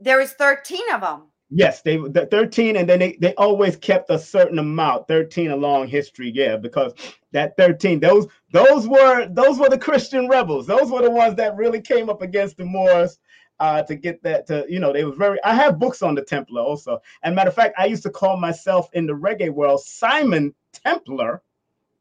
[0.00, 1.22] There was 13 of them.
[1.50, 5.86] Yes, they the 13, and then they, they always kept a certain amount, 13 along
[5.86, 6.92] history, yeah, because
[7.30, 10.66] that 13, those those were those were the Christian rebels.
[10.66, 13.18] Those were the ones that really came up against the Moors
[13.60, 15.42] uh, to get that to you know they was very.
[15.44, 18.36] I have books on the Templar also, and matter of fact, I used to call
[18.36, 21.42] myself in the reggae world Simon Templar.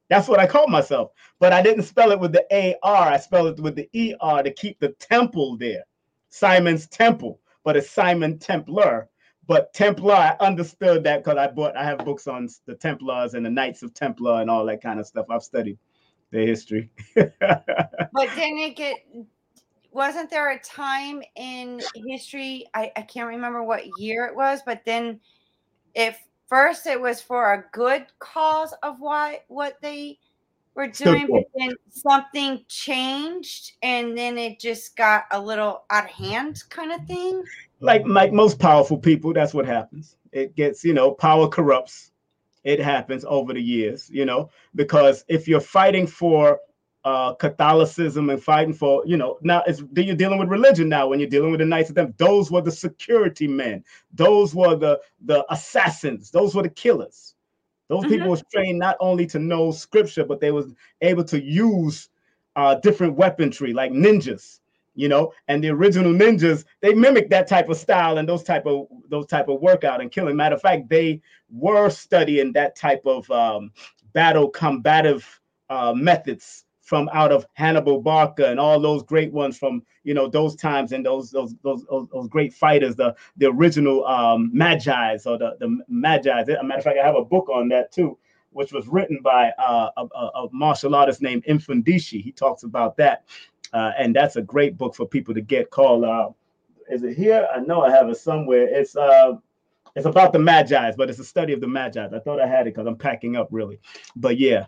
[0.09, 3.09] That's what I called myself, but I didn't spell it with the A R.
[3.09, 5.83] I spelled it with the E R to keep the temple there,
[6.35, 9.09] Simon's Temple, but it's Simon Templar
[9.47, 13.45] but Templar, I understood that because I bought, I have books on the Templars and
[13.45, 15.27] the Knights of Templar and all that kind of stuff.
[15.29, 15.77] I've studied
[16.31, 16.89] their history.
[17.15, 18.95] but didn't it get?
[19.91, 22.65] Wasn't there a time in history?
[22.73, 25.19] I, I can't remember what year it was, but then,
[25.93, 30.19] if first it was for a good cause of why what they
[30.75, 36.11] were doing, but then something changed, and then it just got a little out of
[36.11, 37.43] hand, kind of thing
[37.79, 40.17] like like most powerful people, that's what happens.
[40.31, 42.11] It gets, you know, power corrupts.
[42.63, 46.59] It happens over the years, you know, because if you're fighting for
[47.03, 51.07] uh, Catholicism and fighting for, you know, now it's you're dealing with religion now.
[51.07, 53.83] When you're dealing with the Knights of them, those were the security men.
[54.13, 56.31] Those were the the assassins.
[56.31, 57.34] Those were the killers.
[57.87, 58.13] Those mm-hmm.
[58.13, 62.09] people were trained not only to know scripture, but they was able to use
[62.55, 64.59] uh, different weaponry like ninjas
[64.95, 68.65] you know and the original ninjas they mimicked that type of style and those type
[68.65, 71.21] of those type of workout and killing matter of fact they
[71.51, 73.71] were studying that type of um,
[74.13, 79.83] battle combative uh, methods from out of Hannibal Barca and all those great ones from
[80.03, 84.05] you know those times and those those those those, those great fighters, the the original
[84.05, 86.47] um, Magi's or the the Magi's.
[86.47, 88.17] As a matter of fact, I have a book on that too,
[88.51, 92.21] which was written by uh, a, a, martial artist named Infundishi.
[92.21, 93.25] He talks about that
[93.75, 96.29] uh, and that's a great book for people to get called uh,
[96.89, 99.33] is it here i know i have it somewhere it's uh
[99.95, 102.67] it's about the magi's but it's a study of the magi's i thought i had
[102.67, 103.79] it because i'm packing up really
[104.15, 104.65] but yeah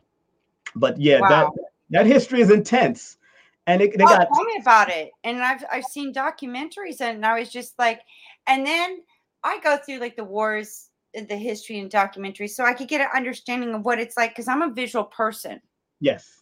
[0.75, 1.29] but yeah wow.
[1.29, 1.49] that
[1.89, 3.17] that history is intense
[3.65, 7.25] and it, they oh, got tell me about it and i've i've seen documentaries and
[7.25, 8.01] i was just like
[8.47, 9.01] and then
[9.43, 13.07] i go through like the wars the history and documentaries so i could get an
[13.15, 15.59] understanding of what it's like because i'm a visual person
[15.99, 16.41] yes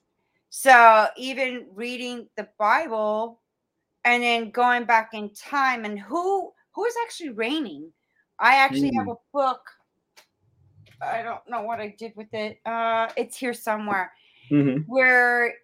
[0.57, 3.41] so even reading the Bible
[4.05, 7.91] and then going back in time and who who is actually reigning.
[8.39, 8.99] I actually mm.
[8.99, 9.59] have a book.
[11.01, 12.59] I don't know what I did with it.
[12.65, 14.13] Uh it's here somewhere.
[14.51, 14.81] Mm-hmm.
[14.91, 15.55] Where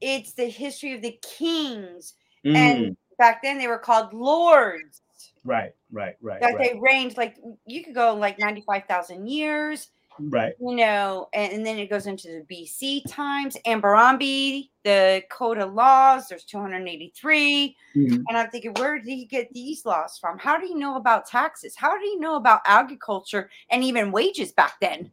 [0.00, 2.14] it's the history of the kings.
[2.44, 2.56] Mm.
[2.56, 5.02] And back then they were called lords.
[5.44, 6.40] Right, right, right.
[6.40, 6.72] That right.
[6.72, 9.88] they reigned like you could go like 95,000 years
[10.20, 15.58] right you know and, and, then it goes into the bc times Hammurabi, the code
[15.58, 18.14] of laws there's 283 mm-hmm.
[18.14, 21.26] and i'm thinking where did he get these laws from how do you know about
[21.26, 25.10] taxes how do you know about agriculture and even wages back then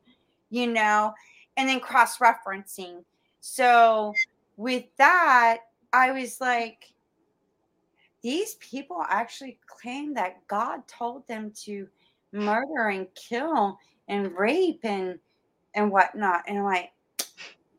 [0.49, 1.13] you know
[1.57, 3.03] and then cross-referencing
[3.39, 4.13] so
[4.57, 5.59] with that
[5.93, 6.93] i was like
[8.21, 11.87] these people actually claim that god told them to
[12.31, 13.77] murder and kill
[14.07, 15.19] and rape and
[15.73, 16.43] and whatnot.
[16.47, 16.91] And I'm like,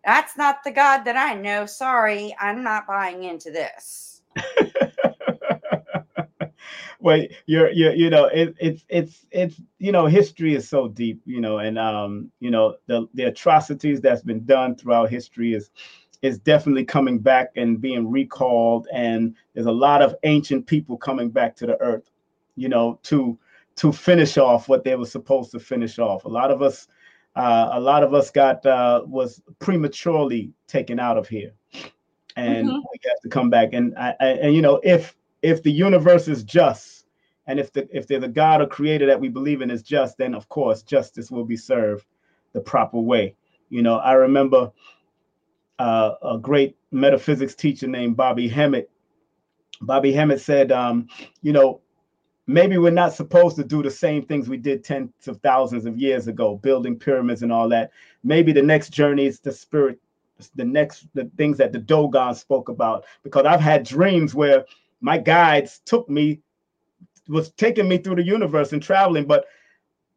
[0.05, 1.67] that's not the God that I know.
[1.67, 4.23] Sorry, I'm not buying into this.
[7.03, 11.21] well, you're, you're, you know, it, it's, it's, it's, you know, history is so deep,
[11.25, 15.71] you know, and, um, you know, the, the atrocities that's been done throughout history is,
[16.23, 18.87] is definitely coming back and being recalled.
[18.93, 22.11] And there's a lot of ancient people coming back to the earth,
[22.57, 23.39] you know, to,
[23.77, 26.25] to finish off what they were supposed to finish off.
[26.25, 26.89] A lot of us,
[27.35, 31.53] uh, a lot of us got uh, was prematurely taken out of here,
[32.37, 32.77] and mm-hmm.
[32.77, 33.73] we have to come back.
[33.73, 37.07] And I, I, and you know, if if the universe is just,
[37.47, 40.35] and if the if a God or Creator that we believe in is just, then
[40.35, 42.07] of course justice will be served
[42.53, 43.35] the proper way.
[43.69, 44.71] You know, I remember
[45.79, 48.91] uh, a great metaphysics teacher named Bobby Hemmitt.
[49.81, 51.09] Bobby Hemmitt said, um,
[51.41, 51.81] you know,
[52.47, 55.99] maybe we're not supposed to do the same things we did tens of thousands of
[55.99, 57.91] years ago, building pyramids and all that.
[58.23, 59.99] Maybe the next journey is the spirit,
[60.55, 63.05] the next the things that the Dogon spoke about.
[63.25, 64.65] Because I've had dreams where
[65.03, 66.41] my guides took me,
[67.29, 69.45] was taking me through the universe and traveling, but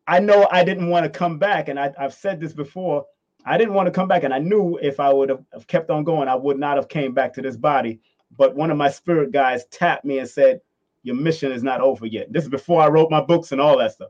[0.08, 1.68] I know I didn't want to come back.
[1.68, 3.06] And I, have said this before.
[3.46, 6.04] I didn't want to come back, and I knew if I would have kept on
[6.04, 8.00] going, I would not have came back to this body.
[8.38, 10.62] But one of my spirit guides tapped me and said,
[11.04, 12.34] your mission is not over yet.
[12.34, 14.10] This is before I wrote my books and all that stuff.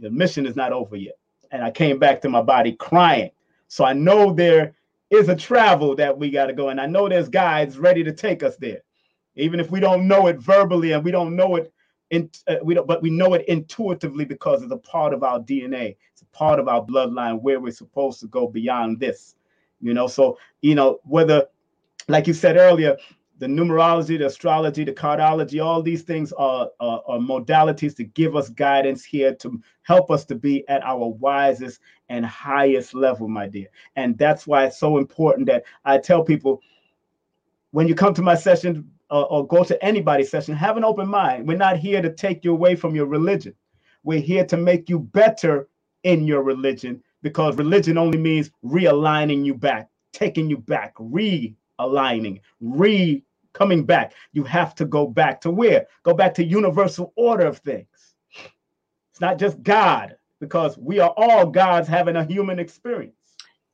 [0.00, 1.18] The mission is not over yet.
[1.50, 3.30] And I came back to my body crying.
[3.66, 4.74] So I know there
[5.10, 8.12] is a travel that we got to go, and I know there's guides ready to
[8.12, 8.82] take us there,
[9.40, 11.72] even if we don't know it verbally and we don't know it
[12.10, 15.40] in, uh, we don't, but we know it intuitively because it's a part of our
[15.40, 15.96] DNA.
[16.12, 19.36] It's a part of our bloodline where we're supposed to go beyond this.
[19.80, 21.46] You know, so you know whether,
[22.08, 22.96] like you said earlier,
[23.40, 28.36] the numerology, the astrology, the cardology, all these things are, are, are, modalities to give
[28.36, 31.80] us guidance here to help us to be at our wisest
[32.10, 33.68] and highest level, my dear.
[33.96, 36.60] And that's why it's so important that I tell people
[37.70, 41.08] when you come to my session uh, or go to anybody's session, have an open
[41.08, 41.46] mind.
[41.46, 43.54] We're not here to take you away from your religion.
[44.04, 45.68] We're here to make you better
[46.04, 53.22] in your religion because religion only means realigning you back, taking you back, realigning, re
[53.52, 54.12] coming back.
[54.32, 55.86] You have to go back to where?
[56.02, 58.14] Go back to universal order of things.
[59.10, 63.19] It's not just God, because we are all gods having a human experience.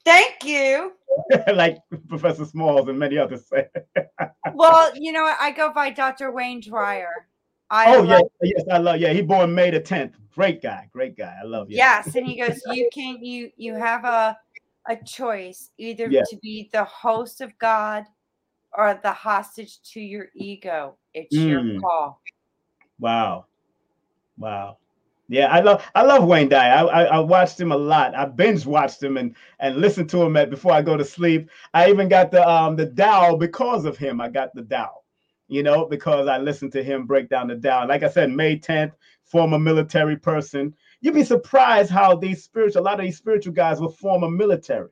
[0.07, 0.93] Thank you.
[1.55, 1.79] like
[2.09, 3.67] Professor Smalls and many others say.
[4.55, 6.31] well, you know, I go by Dr.
[6.31, 7.27] Wayne Dyer.
[7.69, 9.01] I oh yeah, yes, I love.
[9.01, 10.17] Yeah, he born May the tenth.
[10.33, 11.35] Great guy, great guy.
[11.43, 11.69] I love.
[11.69, 11.77] you.
[11.77, 14.39] Yes, and he goes, you can you you have a
[14.89, 16.23] a choice either yeah.
[16.31, 18.05] to be the host of God
[18.73, 20.97] or the hostage to your ego.
[21.13, 21.49] It's mm.
[21.49, 22.23] your call.
[23.01, 23.47] Wow.
[24.39, 24.79] Wow.
[25.29, 26.73] Yeah, I love I love Wayne Dyer.
[26.73, 28.15] I, I, I watched him a lot.
[28.15, 31.51] I binge watched him and and listened to him at before I go to sleep.
[31.75, 34.21] I even got the um the Tao because of him.
[34.21, 35.03] I got the Tao,
[35.49, 37.89] you know, because I listened to him break down the Tao.
[37.89, 38.93] Like I said, May 10th,
[39.25, 40.75] former military person.
[41.01, 44.91] You'd be surprised how these spiritual a lot of these spiritual guys were former military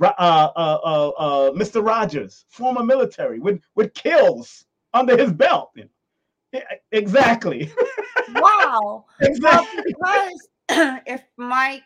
[0.00, 1.84] uh, uh, uh, uh, Mr.
[1.84, 5.72] Rogers, former military, with with kills under his belt.
[6.92, 7.72] Exactly.
[8.34, 9.06] Wow.
[9.20, 9.94] exactly.
[9.98, 10.28] Well,
[10.68, 11.82] because if my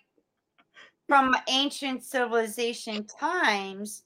[1.09, 4.03] from ancient civilization times,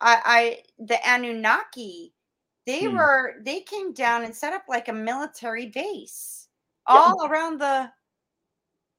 [0.00, 2.14] I, I the Anunnaki,
[2.66, 2.96] they hmm.
[2.96, 6.48] were they came down and set up like a military base
[6.86, 7.90] all around the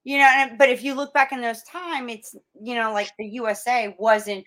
[0.03, 3.25] you know but if you look back in those time it's you know like the
[3.25, 4.45] usa wasn't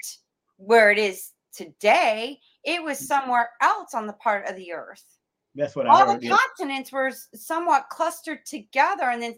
[0.56, 3.04] where it is today it was mm.
[3.04, 5.13] somewhere else on the part of the earth
[5.54, 9.34] that's what all heard, the continents were somewhat clustered together and then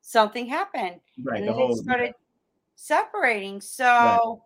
[0.00, 2.12] something happened right and the whole, started yeah.
[2.74, 4.38] separating so right.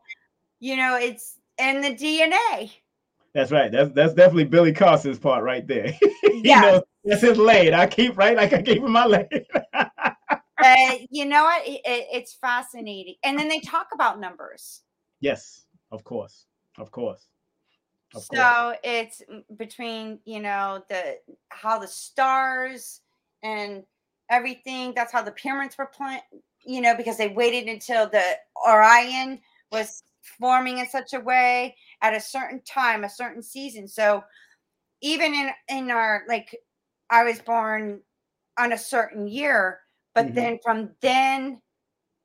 [0.60, 2.70] you know it's in the dna
[3.36, 3.70] that's right.
[3.70, 5.92] That's that's definitely Billy Carson's part right there.
[6.42, 6.60] Yeah.
[6.60, 7.72] knows that's his lane.
[7.72, 9.26] I keep right like I keep in my lane.
[9.72, 11.66] uh, you know what?
[11.66, 13.14] It, it, it's fascinating.
[13.24, 14.82] And then they talk about numbers.
[15.20, 16.44] Yes, of course,
[16.78, 17.26] of course.
[18.14, 18.76] Of so course.
[18.84, 19.22] it's
[19.56, 23.00] between you know the how the stars
[23.42, 23.82] and
[24.30, 24.92] everything.
[24.94, 26.22] That's how the pyramids were planned.
[26.64, 28.24] You know, because they waited until the
[28.66, 29.40] Orion
[29.70, 30.02] was
[30.38, 33.86] forming in such a way at a certain time, a certain season.
[33.86, 34.24] So
[35.00, 36.56] even in in our like,
[37.10, 38.00] I was born
[38.58, 39.80] on a certain year
[40.16, 40.34] but mm-hmm.
[40.34, 41.60] then from then,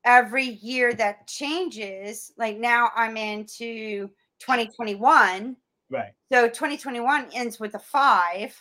[0.06, 4.08] every year that changes, like now I'm into
[4.40, 5.58] 2021.
[5.92, 6.14] Right.
[6.32, 8.58] So 2021 ends with a 5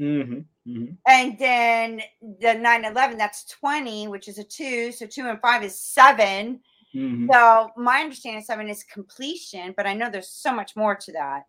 [0.00, 0.32] mm-hmm.
[0.32, 0.92] Mm-hmm.
[1.06, 2.00] And then
[2.40, 4.90] the 9 11, that's 20, which is a two.
[4.90, 6.58] So two and five is 7
[6.94, 7.30] mm-hmm.
[7.30, 11.12] So my understanding of seven is completion, but I know there's so much more to
[11.12, 11.42] that.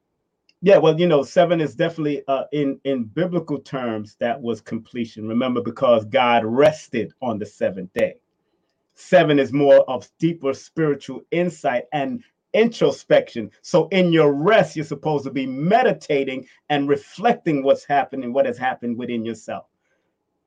[0.64, 5.28] Yeah, well, you know, seven is definitely uh, in in biblical terms that was completion.
[5.28, 8.18] Remember, because God rested on the seventh day.
[8.94, 12.24] Seven is more of deeper spiritual insight and
[12.54, 13.52] introspection.
[13.62, 18.58] So, in your rest, you're supposed to be meditating and reflecting what's happening, what has
[18.58, 19.66] happened within yourself.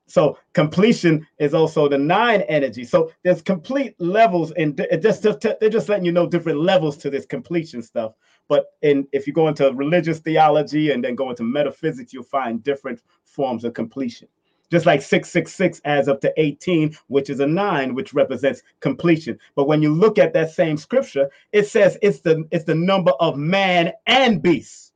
[0.07, 2.83] So completion is also the nine energy.
[2.83, 7.09] So there's complete levels, and just, just they're just letting you know different levels to
[7.09, 8.13] this completion stuff.
[8.47, 12.63] But in if you go into religious theology and then go into metaphysics, you'll find
[12.63, 14.27] different forms of completion.
[14.75, 19.39] Just like 666 adds up to 18, which is a nine, which represents completion.
[19.55, 23.11] But when you look at that same scripture, it says it's the it's the number
[23.21, 24.91] of man and beast.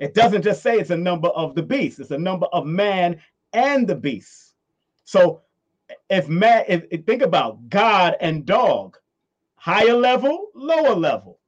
[0.00, 3.20] It doesn't just say it's a number of the beast, it's a number of man
[3.52, 4.54] and the beast.
[5.04, 5.42] So
[6.10, 8.98] if man, if, if think about God and dog,
[9.54, 11.38] higher level, lower level.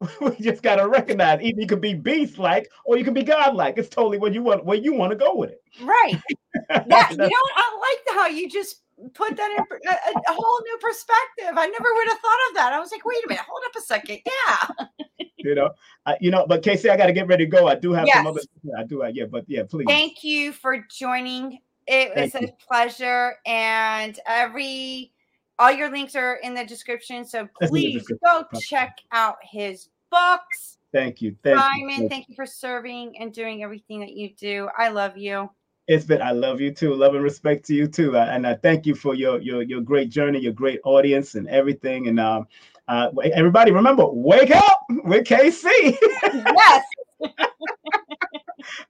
[0.20, 3.54] we just gotta recognize either you can be beast like or you can be god
[3.54, 3.78] like.
[3.78, 5.62] It's totally what you want where you want to go with it.
[5.82, 6.20] Right.
[6.70, 7.10] Yeah.
[7.10, 7.28] you know?
[7.28, 8.82] I like how you just
[9.14, 11.56] put that in uh, a, a, whole new perspective.
[11.56, 12.72] I never would have thought of that.
[12.72, 14.18] I was like, wait a minute, hold up a second.
[14.26, 15.26] Yeah.
[15.38, 15.70] you know,
[16.04, 17.68] I, you know, but KC, I got to get ready to go.
[17.68, 18.16] I do have yes.
[18.16, 18.40] some other.
[18.76, 19.02] I do.
[19.02, 19.86] I, yeah, but yeah, please.
[19.86, 21.58] Thank you for joining.
[21.86, 22.52] It was Thank a you.
[22.66, 25.12] pleasure, and every
[25.58, 27.24] all your links are in the description.
[27.24, 30.78] So please go check out his books.
[30.92, 31.36] Thank you.
[31.42, 32.08] Thank Simon, you.
[32.08, 34.68] thank you for serving and doing everything that you do.
[34.76, 35.50] I love you.
[35.86, 36.94] It's been I love you too.
[36.94, 38.16] Love and respect to you too.
[38.16, 42.08] and I thank you for your your your great journey, your great audience and everything.
[42.08, 42.46] And um
[42.88, 45.96] uh, everybody remember, wake up with KC.
[46.22, 46.84] yes.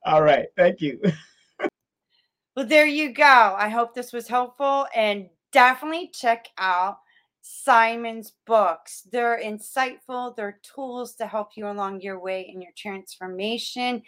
[0.05, 0.47] All right.
[0.57, 1.01] Thank you.
[2.57, 3.55] Well, there you go.
[3.57, 6.99] I hope this was helpful and definitely check out
[7.41, 9.03] Simon's books.
[9.11, 14.03] They're insightful, they're tools to help you along your way in your transformation.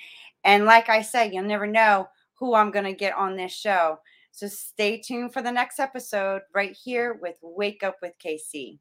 [0.45, 3.99] And like I said, you'll never know who I'm going to get on this show.
[4.33, 8.79] So stay tuned for the next episode right here with Wake Up with KC.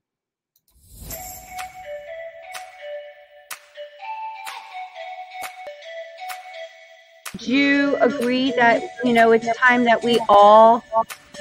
[7.37, 10.83] Do you agree that, you know, it's time that we all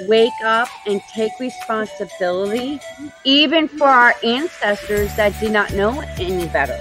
[0.07, 2.81] wake up and take responsibility,
[3.25, 6.79] even for our ancestors that did not know any better?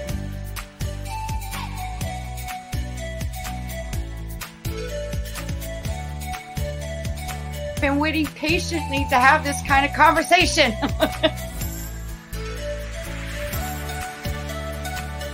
[7.80, 10.72] Been waiting patiently to have this kind of conversation.